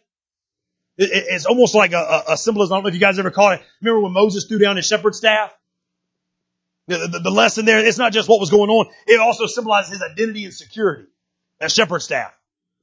[0.97, 2.73] It's almost like a, a, symbolism.
[2.73, 3.61] I don't know if you guys ever caught it.
[3.81, 5.51] Remember when Moses threw down his shepherd's staff?
[6.87, 8.87] The, the, the, lesson there, it's not just what was going on.
[9.07, 11.07] It also symbolizes his identity and security.
[11.59, 12.33] That shepherd's staff.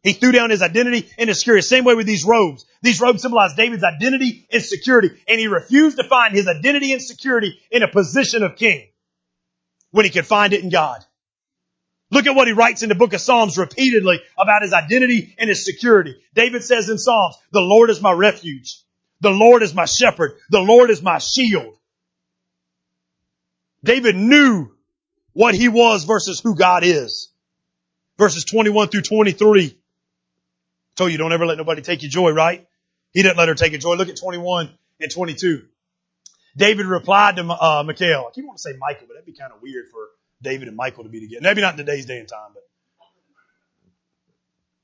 [0.02, 1.62] He threw down his identity and his security.
[1.62, 2.64] Same way with these robes.
[2.82, 5.10] These robes symbolize David's identity and security.
[5.28, 8.88] And he refused to find his identity and security in a position of king
[9.90, 11.04] when he could find it in God.
[12.10, 15.48] Look at what he writes in the book of Psalms repeatedly about his identity and
[15.48, 16.16] his security.
[16.34, 18.78] David says in Psalms, the Lord is my refuge.
[19.20, 20.32] The Lord is my shepherd.
[20.50, 21.76] The Lord is my shield.
[23.84, 24.70] David knew
[25.32, 27.30] what he was versus who God is.
[28.18, 29.66] Verses 21 through 23.
[29.66, 29.74] I
[30.96, 32.66] told you don't ever let nobody take your joy, right?
[33.12, 33.94] He didn't let her take your joy.
[33.94, 35.64] Look at 21 and 22.
[36.56, 38.26] David replied to uh, Michal.
[38.28, 40.08] I keep wanting to say Michael, but that'd be kind of weird for
[40.42, 41.42] David and Michael to be together.
[41.42, 42.62] Maybe not in today's day and time, but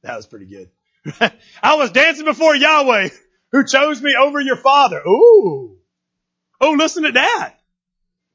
[0.03, 0.71] that was pretty good.
[1.63, 3.09] I was dancing before Yahweh
[3.53, 5.01] who chose me over your father.
[5.07, 5.77] Ooh.
[6.61, 7.55] Oh, listen to that.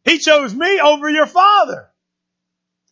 [0.04, 1.90] He chose me over your father.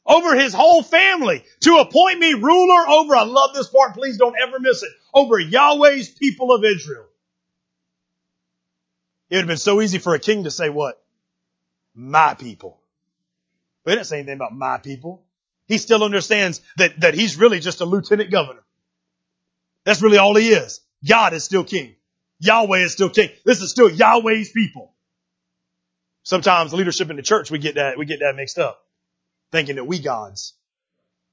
[0.05, 4.35] Over his whole family to appoint me ruler over, I love this part, please don't
[4.41, 7.05] ever miss it, over Yahweh's people of Israel.
[9.29, 11.01] It would have been so easy for a king to say what?
[11.93, 12.78] My people.
[13.83, 15.23] But he didn't say anything about my people.
[15.67, 18.63] He still understands that, that he's really just a lieutenant governor.
[19.85, 20.81] That's really all he is.
[21.07, 21.95] God is still king.
[22.39, 23.29] Yahweh is still king.
[23.45, 24.93] This is still Yahweh's people.
[26.23, 28.83] Sometimes leadership in the church, we get that, we get that mixed up.
[29.51, 30.53] Thinking that we gods.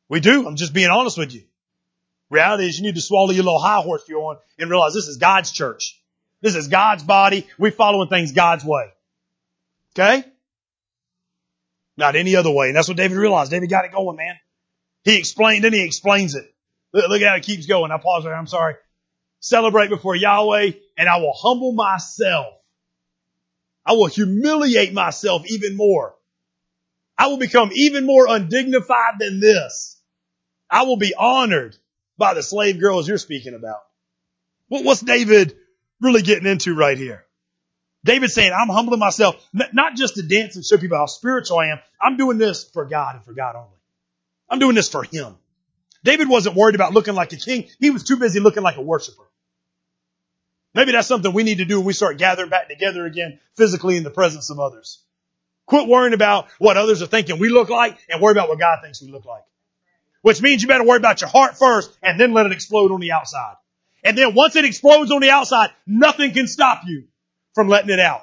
[0.09, 0.47] We do.
[0.47, 1.43] I'm just being honest with you.
[2.31, 5.09] Reality is you need to swallow your little high horse you're on and realize this
[5.09, 6.01] is God's church.
[6.41, 7.47] This is God's body.
[7.59, 8.93] We're following things God's way.
[9.95, 10.25] Okay?
[11.97, 12.69] Not any other way.
[12.69, 13.51] And that's what David realized.
[13.51, 14.37] David got it going, man.
[15.05, 16.45] He explained, and he explains it.
[16.93, 17.91] Look, look at how it keeps going.
[17.91, 18.35] I pause there.
[18.35, 18.75] I'm sorry.
[19.41, 22.57] Celebrate before Yahweh and I will humble myself
[23.87, 26.17] I will humiliate myself even more.
[27.17, 30.03] I will become even more undignified than this.
[30.69, 31.77] I will be honored
[32.19, 33.81] by the slave girls you're speaking about.
[34.69, 35.57] What's David
[36.01, 37.25] really getting into right here?
[38.07, 41.67] David saying, I'm humbling myself, not just to dance and show people how spiritual I
[41.67, 41.81] am.
[42.01, 43.77] I'm doing this for God and for God only.
[44.49, 45.35] I'm doing this for Him.
[46.05, 47.69] David wasn't worried about looking like a king.
[47.81, 49.29] He was too busy looking like a worshiper.
[50.73, 53.97] Maybe that's something we need to do when we start gathering back together again physically
[53.97, 55.03] in the presence of others.
[55.65, 58.79] Quit worrying about what others are thinking we look like and worry about what God
[58.83, 59.43] thinks we look like.
[60.23, 63.01] Which means you better worry about your heart first and then let it explode on
[63.01, 63.57] the outside.
[64.05, 67.09] And then once it explodes on the outside, nothing can stop you
[67.57, 68.21] from letting it out.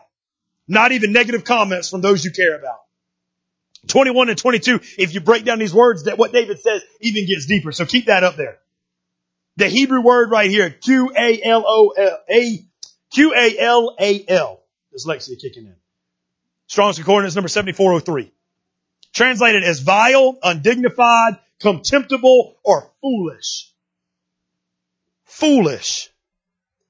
[0.68, 2.80] Not even negative comments from those you care about.
[3.88, 7.48] 21 and 22, if you break down these words, that what David says even gets
[7.48, 7.74] deeper.
[7.74, 8.60] So keep that up there.
[9.58, 12.66] The Hebrew word right here, Q-A-L-O-L-A,
[13.12, 14.60] Q-A-L-A-L.
[14.96, 15.76] Dyslexia kicking in.
[16.68, 18.32] Strong's Concordance number 7403.
[19.14, 23.72] Translated as vile, undignified, contemptible, or foolish.
[25.26, 26.13] Foolish.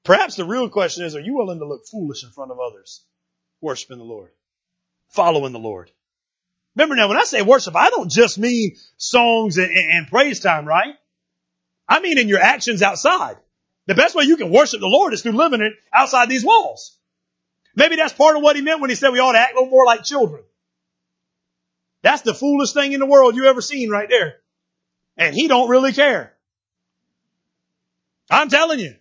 [0.04, 3.02] Perhaps the real question is, are you willing to look foolish in front of others?
[3.60, 4.30] Worshiping the Lord.
[5.08, 5.90] Following the Lord.
[6.76, 10.66] Remember now, when I say worship, I don't just mean songs and, and, praise time,
[10.66, 10.94] right?
[11.88, 13.36] I mean in your actions outside.
[13.86, 16.98] The best way you can worship the Lord is through living it outside these walls.
[17.76, 19.56] Maybe that's part of what he meant when he said we ought to act a
[19.56, 20.42] little more like children.
[22.02, 24.36] That's the foolish thing in the world you ever seen right there.
[25.16, 26.34] And he don't really care.
[28.30, 28.96] I'm telling you.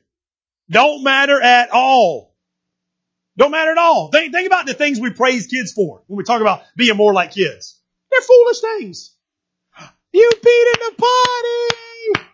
[0.70, 2.34] Don't matter at all.
[3.38, 4.10] Don't matter at all.
[4.12, 7.14] Think, think about the things we praise kids for when we talk about being more
[7.14, 7.80] like kids.
[8.12, 9.16] They're foolish things.
[10.12, 12.30] You peed in the potty.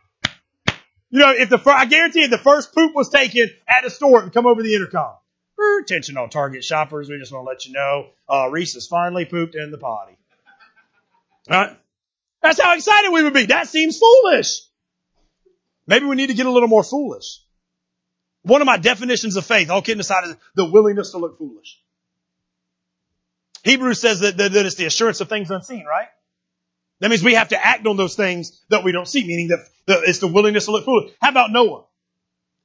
[1.12, 4.22] You know, if the I guarantee if the first poop was taken at a store
[4.22, 5.16] and come over the intercom.
[5.82, 9.26] Attention all Target shoppers, we just want to let you know, uh, Reese has finally
[9.26, 10.18] pooped in the potty.
[11.52, 11.78] Alright?
[12.42, 13.48] That's how excited we would be.
[13.48, 14.62] That seems foolish.
[15.86, 17.42] Maybe we need to get a little more foolish.
[18.50, 21.80] One of my definitions of faith, all kidding aside, is the willingness to look foolish.
[23.64, 26.08] Hebrews says that, that, that it's the assurance of things unseen, right?
[27.00, 29.60] That means we have to act on those things that we don't see, meaning that
[29.86, 31.14] the, it's the willingness to look foolish.
[31.22, 31.84] How about Noah?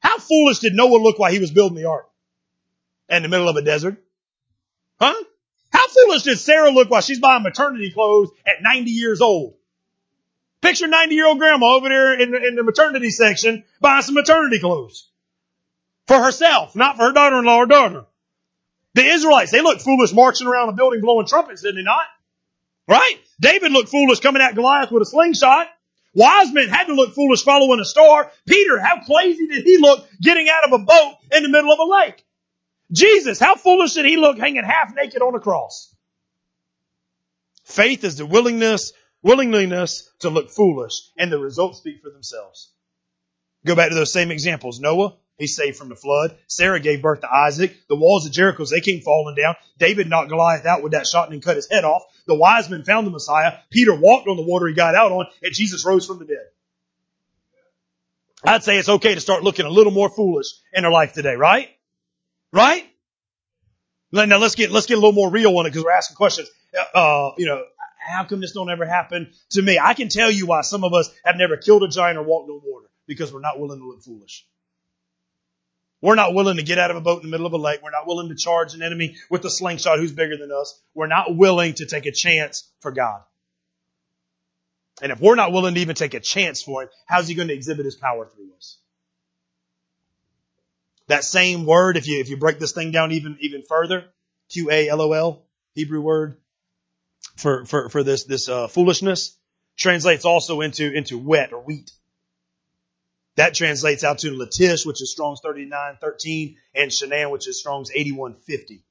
[0.01, 2.09] How foolish did Noah look while he was building the ark?
[3.11, 4.03] In the middle of a desert?
[4.99, 5.23] Huh?
[5.71, 9.55] How foolish did Sarah look while she's buying maternity clothes at 90 years old?
[10.63, 14.15] Picture 90 year old grandma over there in the, in the maternity section buying some
[14.15, 15.11] maternity clothes.
[16.07, 18.05] For herself, not for her daughter-in-law or daughter.
[18.95, 22.05] The Israelites, they looked foolish marching around a building blowing trumpets, didn't they not?
[22.87, 23.17] Right?
[23.41, 25.69] David looked foolish coming at Goliath with a slingshot.
[26.15, 28.31] Wise men had to look foolish following a star.
[28.47, 31.79] Peter, how crazy did he look getting out of a boat in the middle of
[31.81, 32.25] a lake?
[32.93, 35.93] Jesus, how foolish did he look hanging half naked on a cross?
[37.65, 38.93] Faith is the willingness,
[39.23, 42.71] willingness to look foolish, and the results speak for themselves.
[43.67, 44.79] Go back to those same examples.
[44.79, 46.37] Noah, He's saved from the flood.
[46.47, 47.77] Sarah gave birth to Isaac.
[47.89, 49.57] The walls of Jericho, they came falling down.
[49.79, 52.05] David knocked Goliath out with that shot and cut his head off.
[52.27, 53.55] The wise men found the Messiah.
[53.71, 56.47] Peter walked on the water he got out on, and Jesus rose from the dead.
[58.45, 61.35] I'd say it's okay to start looking a little more foolish in our life today,
[61.35, 61.69] right?
[62.53, 62.89] Right?
[64.13, 66.49] Now let's get, let's get a little more real on it because we're asking questions.
[66.95, 67.65] Uh, you know,
[67.99, 69.81] how come this don't ever happen to me?
[69.83, 72.49] I can tell you why some of us have never killed a giant or walked
[72.51, 74.47] on water because we're not willing to look foolish.
[76.05, 77.81] We're not willing to get out of a boat in the middle of a lake.
[77.83, 80.79] We're not willing to charge an enemy with a slingshot who's bigger than us.
[80.93, 83.23] We're not willing to take a chance for God.
[85.01, 87.49] And if we're not willing to even take a chance for Him, how's He going
[87.49, 88.77] to exhibit His power through us?
[91.07, 94.05] That same word, if you, if you break this thing down even, even further,
[94.51, 95.43] Q-A-L-O-L,
[95.75, 96.37] Hebrew word
[97.39, 99.39] for, for, for this, this, uh, foolishness,
[99.79, 101.91] translates also into, into wet or wheat.
[103.37, 108.85] That translates out to Latash, which is Strong's 3913, and Shanan, which is Strong's 8150.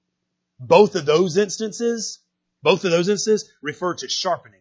[0.60, 2.20] Both of those instances,
[2.62, 4.60] both of those instances refer to sharpening.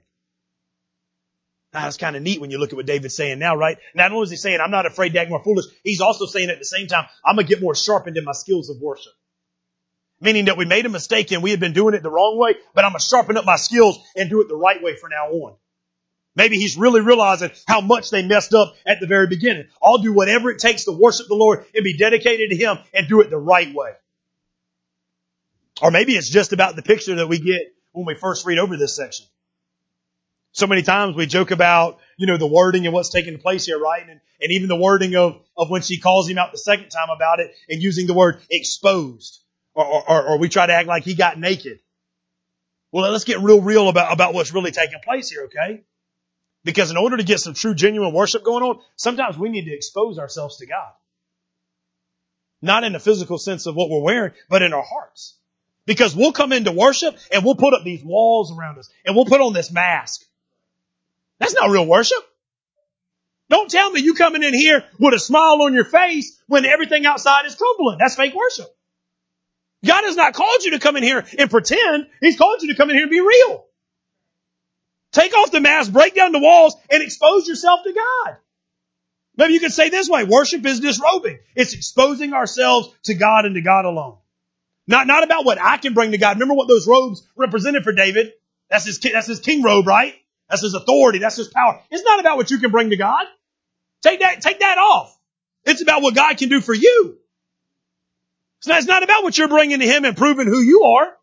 [1.72, 3.78] Now, that's kind of neat when you look at what David's saying now, right?
[3.94, 6.50] Not only is he saying, I'm not afraid to act more foolish, he's also saying
[6.50, 9.12] at the same time, I'm going to get more sharpened in my skills of worship.
[10.20, 12.54] Meaning that we made a mistake and we had been doing it the wrong way,
[12.74, 15.10] but I'm going to sharpen up my skills and do it the right way from
[15.10, 15.56] now on.
[16.34, 19.66] Maybe he's really realizing how much they messed up at the very beginning.
[19.82, 23.08] I'll do whatever it takes to worship the Lord and be dedicated to Him and
[23.08, 23.90] do it the right way.
[25.82, 28.76] Or maybe it's just about the picture that we get when we first read over
[28.76, 29.26] this section.
[30.52, 33.78] So many times we joke about, you know, the wording and what's taking place here,
[33.78, 34.02] right?
[34.02, 37.08] And, and even the wording of, of when she calls him out the second time
[37.14, 39.40] about it and using the word exposed.
[39.74, 41.80] Or, or, or we try to act like he got naked.
[42.90, 45.82] Well, let's get real real about, about what's really taking place here, okay?
[46.64, 49.74] Because in order to get some true genuine worship going on, sometimes we need to
[49.74, 50.92] expose ourselves to God.
[52.60, 55.36] Not in the physical sense of what we're wearing, but in our hearts.
[55.84, 59.24] Because we'll come into worship and we'll put up these walls around us and we'll
[59.24, 60.24] put on this mask.
[61.40, 62.18] That's not real worship.
[63.50, 67.04] Don't tell me you coming in here with a smile on your face when everything
[67.04, 67.98] outside is crumbling.
[67.98, 68.72] That's fake worship.
[69.84, 72.06] God has not called you to come in here and pretend.
[72.20, 73.66] He's called you to come in here and be real.
[75.12, 78.36] Take off the mask, break down the walls, and expose yourself to God.
[79.36, 81.38] Maybe you could say this way, worship is disrobing.
[81.54, 84.16] It's exposing ourselves to God and to God alone.
[84.86, 86.36] Not, not about what I can bring to God.
[86.36, 88.32] Remember what those robes represented for David?
[88.68, 90.14] That's his, that's his king robe, right?
[90.48, 91.18] That's his authority.
[91.18, 91.80] That's his power.
[91.90, 93.26] It's not about what you can bring to God.
[94.02, 95.16] Take that, take that off.
[95.64, 97.18] It's about what God can do for you.
[98.58, 101.16] It's not, it's not about what you're bringing to Him and proving who you are.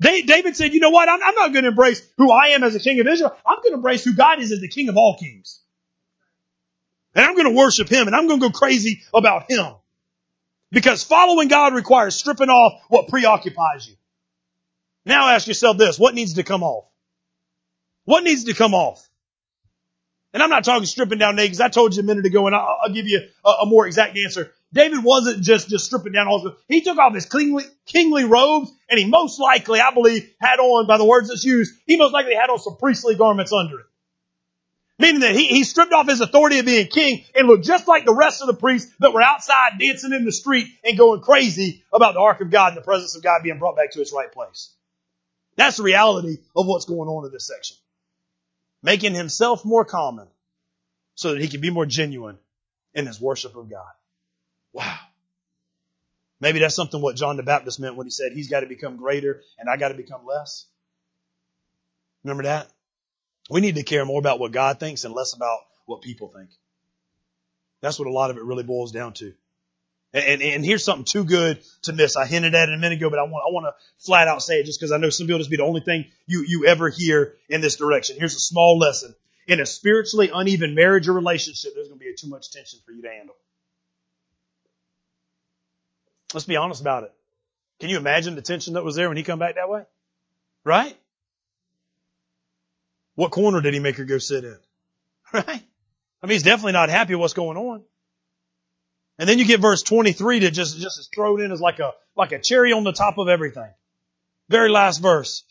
[0.00, 1.08] David said, you know what?
[1.08, 3.36] I'm, I'm not going to embrace who I am as a king of Israel.
[3.46, 5.60] I'm going to embrace who God is as the king of all kings.
[7.14, 9.74] And I'm going to worship Him and I'm going to go crazy about Him.
[10.70, 13.96] Because following God requires stripping off what preoccupies you.
[15.04, 16.86] Now ask yourself this, what needs to come off?
[18.04, 19.06] What needs to come off?
[20.32, 22.78] And I'm not talking stripping down naked I told you a minute ago and I'll,
[22.84, 24.52] I'll give you a, a, more exact answer.
[24.72, 28.98] David wasn't just, just stripping down all he took off his kingly, kingly robes and
[28.98, 32.34] he most likely, I believe, had on, by the words that's used, he most likely
[32.34, 33.86] had on some priestly garments under it.
[35.00, 38.04] Meaning that he, he stripped off his authority of being king and looked just like
[38.04, 41.82] the rest of the priests that were outside dancing in the street and going crazy
[41.92, 44.12] about the ark of God and the presence of God being brought back to its
[44.12, 44.74] right place.
[45.56, 47.76] That's the reality of what's going on in this section.
[48.82, 50.28] Making himself more common
[51.14, 52.38] so that he can be more genuine
[52.94, 53.90] in his worship of God.
[54.72, 54.98] Wow.
[56.40, 58.96] Maybe that's something what John the Baptist meant when he said he's got to become
[58.96, 60.66] greater and I got to become less.
[62.24, 62.68] Remember that?
[63.50, 66.50] We need to care more about what God thinks and less about what people think.
[67.80, 69.32] That's what a lot of it really boils down to.
[70.12, 72.16] And, and, and, here's something too good to miss.
[72.16, 74.42] I hinted at it a minute ago, but I want, I want to flat out
[74.42, 76.66] say it just because I know some people just be the only thing you, you
[76.66, 78.16] ever hear in this direction.
[78.18, 79.14] Here's a small lesson.
[79.46, 82.90] In a spiritually uneven marriage or relationship, there's going to be too much tension for
[82.90, 83.36] you to handle.
[86.34, 87.12] Let's be honest about it.
[87.80, 89.84] Can you imagine the tension that was there when he come back that way?
[90.64, 90.96] Right?
[93.14, 94.58] What corner did he make her go sit in?
[95.32, 95.62] Right?
[96.22, 97.82] I mean, he's definitely not happy with what's going on.
[99.18, 101.92] And then you get verse 23 to just, just is thrown in as like a,
[102.16, 103.70] like a cherry on the top of everything.
[104.48, 105.44] Very last verse.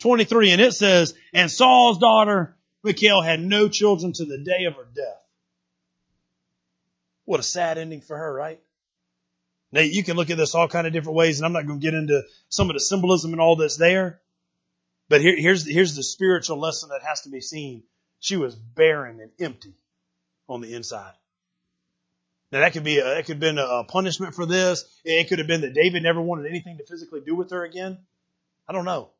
[0.00, 4.74] 23, and it says, and Saul's daughter, Michal, had no children to the day of
[4.74, 5.22] her death.
[7.24, 8.60] What a sad ending for her, right?
[9.72, 11.80] Now you can look at this all kind of different ways, and I'm not going
[11.80, 14.20] to get into some of the symbolism and all that's there.
[15.08, 17.84] But here, here's, here's the spiritual lesson that has to be seen.
[18.20, 19.74] She was barren and empty
[20.48, 21.12] on the inside.
[22.52, 24.84] Now that could be a, that could have been a punishment for this.
[25.04, 27.98] It could have been that David never wanted anything to physically do with her again.
[28.68, 29.10] I don't know.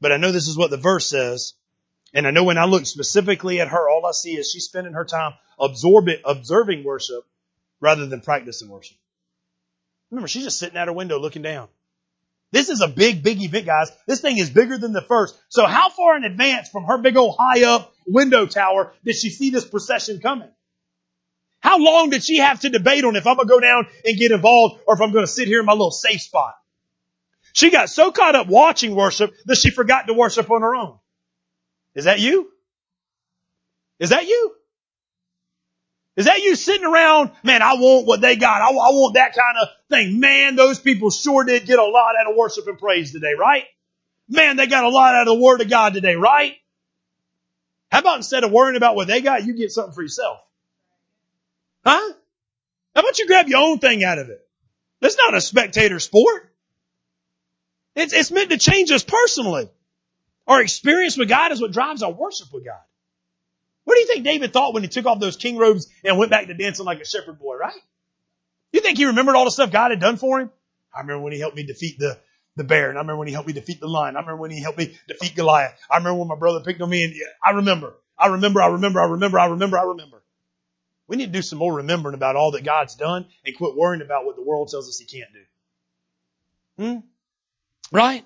[0.00, 1.54] But I know this is what the verse says.
[2.14, 4.94] And I know when I look specifically at her, all I see is she's spending
[4.94, 7.24] her time absorbing, observing worship
[7.80, 8.96] rather than practicing worship.
[10.10, 11.68] Remember, she's just sitting at her window looking down.
[12.50, 13.90] This is a big, big event, guys.
[14.06, 15.38] This thing is bigger than the first.
[15.50, 19.28] So how far in advance from her big old high up window tower did she
[19.28, 20.48] see this procession coming?
[21.60, 24.16] How long did she have to debate on if I'm going to go down and
[24.16, 26.54] get involved or if I'm going to sit here in my little safe spot?
[27.52, 30.98] She got so caught up watching worship that she forgot to worship on her own.
[31.94, 32.48] Is that you?
[33.98, 34.54] Is that you?
[36.18, 38.60] Is that you sitting around, man, I want what they got.
[38.60, 40.18] I, I want that kind of thing.
[40.18, 43.62] Man, those people sure did get a lot out of worship and praise today, right?
[44.28, 46.54] Man, they got a lot out of the Word of God today, right?
[47.92, 50.40] How about instead of worrying about what they got, you get something for yourself?
[51.86, 52.12] Huh?
[52.96, 54.44] How about you grab your own thing out of it?
[55.00, 56.52] It's not a spectator sport.
[57.94, 59.70] It's, it's meant to change us personally.
[60.48, 62.80] Our experience with God is what drives our worship with God.
[63.88, 66.30] What do you think David thought when he took off those king robes and went
[66.30, 67.72] back to dancing like a shepherd boy, right?
[68.70, 70.50] You think he remembered all the stuff God had done for him?
[70.94, 72.18] I remember when he helped me defeat the,
[72.54, 74.14] the bear, and I remember when he helped me defeat the lion.
[74.16, 75.72] I remember when he helped me defeat Goliath.
[75.90, 77.94] I remember when my brother picked on me, and I remember.
[78.18, 80.22] I remember, I remember, I remember, I remember, I remember.
[81.06, 84.02] We need to do some more remembering about all that God's done and quit worrying
[84.02, 86.84] about what the world tells us he can't do.
[86.84, 86.98] Hmm?
[87.90, 88.22] Right?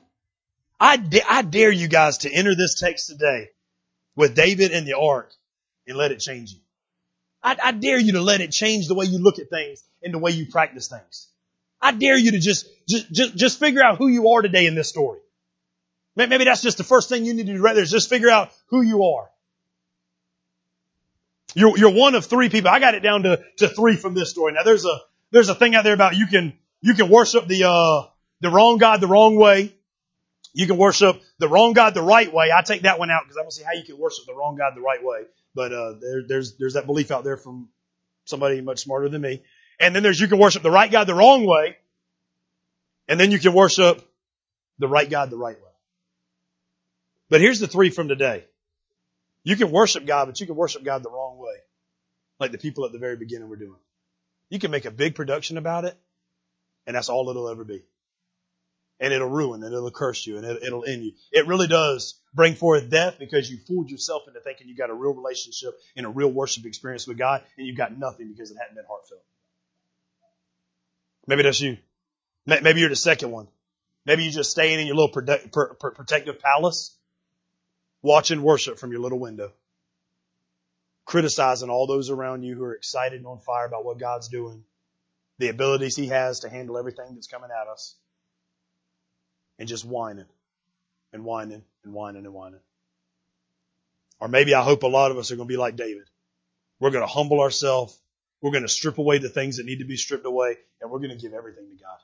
[0.81, 3.51] I, da- I dare you guys to enter this text today
[4.17, 5.31] with David and the ark
[5.87, 6.61] and let it change you.
[7.43, 10.15] I, I dare you to let it change the way you look at things and
[10.15, 11.29] the way you practice things.
[11.81, 14.75] I dare you to just, just, just, just figure out who you are today in
[14.75, 15.19] this story.
[16.15, 18.83] Maybe that's just the first thing you need to do is just figure out who
[18.83, 19.31] you are.
[21.55, 22.71] You're, you're one of three people.
[22.71, 24.53] I got it down to, to three from this story.
[24.53, 27.65] Now there's a, there's a thing out there about you can, you can worship the,
[27.65, 28.09] uh,
[28.41, 29.75] the wrong God the wrong way.
[30.55, 32.51] You can worship the wrong God the right way.
[32.55, 34.57] I take that one out because I don't see how you can worship the wrong
[34.57, 35.23] God the right way.
[35.55, 37.69] But, uh, there, there's, there's that belief out there from
[38.25, 39.43] somebody much smarter than me.
[39.79, 41.77] And then there's you can worship the right God the wrong way.
[43.09, 44.01] And then you can worship
[44.79, 45.71] the right God the right way.
[47.29, 48.45] But here's the three from today.
[49.45, 51.57] You can worship God, but you can worship God the wrong way.
[52.39, 53.79] Like the people at the very beginning were doing.
[54.51, 55.97] You can make a big production about it,
[56.87, 57.83] and that's all it'll ever be.
[59.03, 61.13] And it'll ruin and it'll curse you and it'll, it'll end you.
[61.33, 64.95] It really does bring forth death because you fooled yourself into thinking you got a
[64.95, 68.57] real relationship and a real worship experience with God and you've got nothing because it
[68.61, 69.25] hadn't been heartfelt.
[71.27, 71.79] Maybe that's you.
[72.47, 73.49] Maybe you're the second one.
[74.07, 76.97] Maybe you're just staying in your little protective palace
[78.03, 79.53] watching worship from your little window,
[81.05, 84.65] criticizing all those around you who are excited and on fire about what God's doing,
[85.39, 87.97] the abilities He has to handle everything that's coming at us,
[89.63, 90.27] and just whining
[91.13, 92.59] and whining and whining and whining.
[94.19, 96.03] Or maybe I hope a lot of us are going to be like David.
[96.81, 97.97] We're going to humble ourselves.
[98.41, 100.99] We're going to strip away the things that need to be stripped away, and we're
[100.99, 101.97] going to give everything to God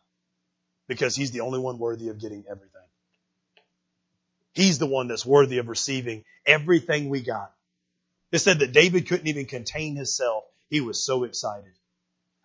[0.86, 2.80] because He's the only one worthy of getting everything.
[4.52, 7.52] He's the one that's worthy of receiving everything we got.
[8.30, 10.44] It said that David couldn't even contain himself.
[10.70, 11.72] He was so excited.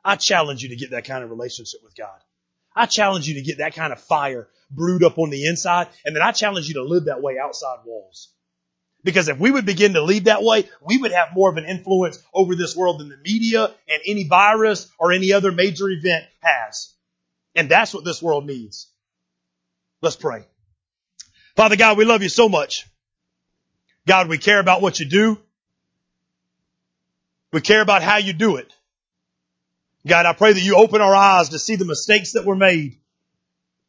[0.03, 2.19] I challenge you to get that kind of relationship with God.
[2.75, 6.15] I challenge you to get that kind of fire brewed up on the inside, and
[6.15, 8.29] then I challenge you to live that way outside walls.
[9.03, 11.65] Because if we would begin to lead that way, we would have more of an
[11.65, 16.23] influence over this world than the media and any virus or any other major event
[16.39, 16.93] has.
[17.53, 18.87] And that's what this world needs.
[20.01, 20.45] Let's pray.
[21.55, 22.87] Father God, we love you so much.
[24.07, 25.37] God, we care about what you do.
[27.51, 28.73] We care about how you do it.
[30.05, 32.99] God, I pray that you open our eyes to see the mistakes that were made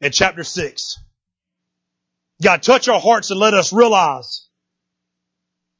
[0.01, 0.97] in chapter six.
[2.41, 4.47] God, touch our hearts and let us realize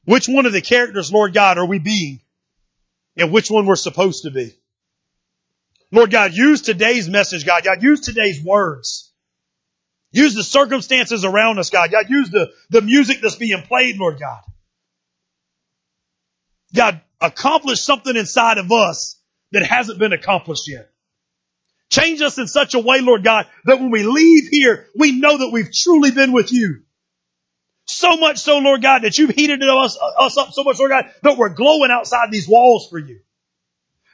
[0.06, 2.22] which one of the characters, Lord God, are we being
[3.18, 4.54] and which one we're supposed to be.
[5.92, 7.64] Lord God, use today's message, God.
[7.64, 9.14] God, use today's words
[10.16, 11.92] Use the circumstances around us, God.
[11.92, 14.40] God, use the, the music that's being played, Lord God.
[16.74, 19.20] God, accomplish something inside of us
[19.56, 20.92] that hasn't been accomplished yet.
[21.90, 25.38] Change us in such a way, Lord God, that when we leave here, we know
[25.38, 26.82] that we've truly been with you.
[27.86, 31.06] So much so, Lord God, that you've heated us, us up so much, Lord God,
[31.24, 33.22] that we're glowing outside these walls for you.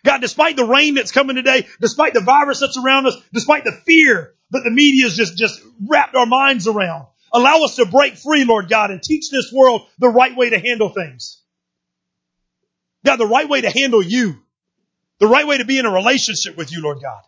[0.05, 3.71] God, despite the rain that's coming today, despite the virus that's around us, despite the
[3.71, 7.07] fear that the media's just, just wrapped our minds around.
[7.33, 10.59] Allow us to break free, Lord God, and teach this world the right way to
[10.59, 11.41] handle things.
[13.05, 14.40] God, the right way to handle you.
[15.21, 17.21] The right way to be in a relationship with you, Lord God.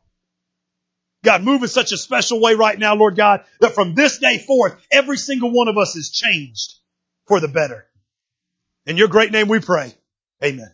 [1.23, 4.39] God, move in such a special way right now, Lord God, that from this day
[4.39, 6.73] forth, every single one of us is changed
[7.27, 7.85] for the better.
[8.87, 9.93] In your great name we pray.
[10.43, 10.71] Amen.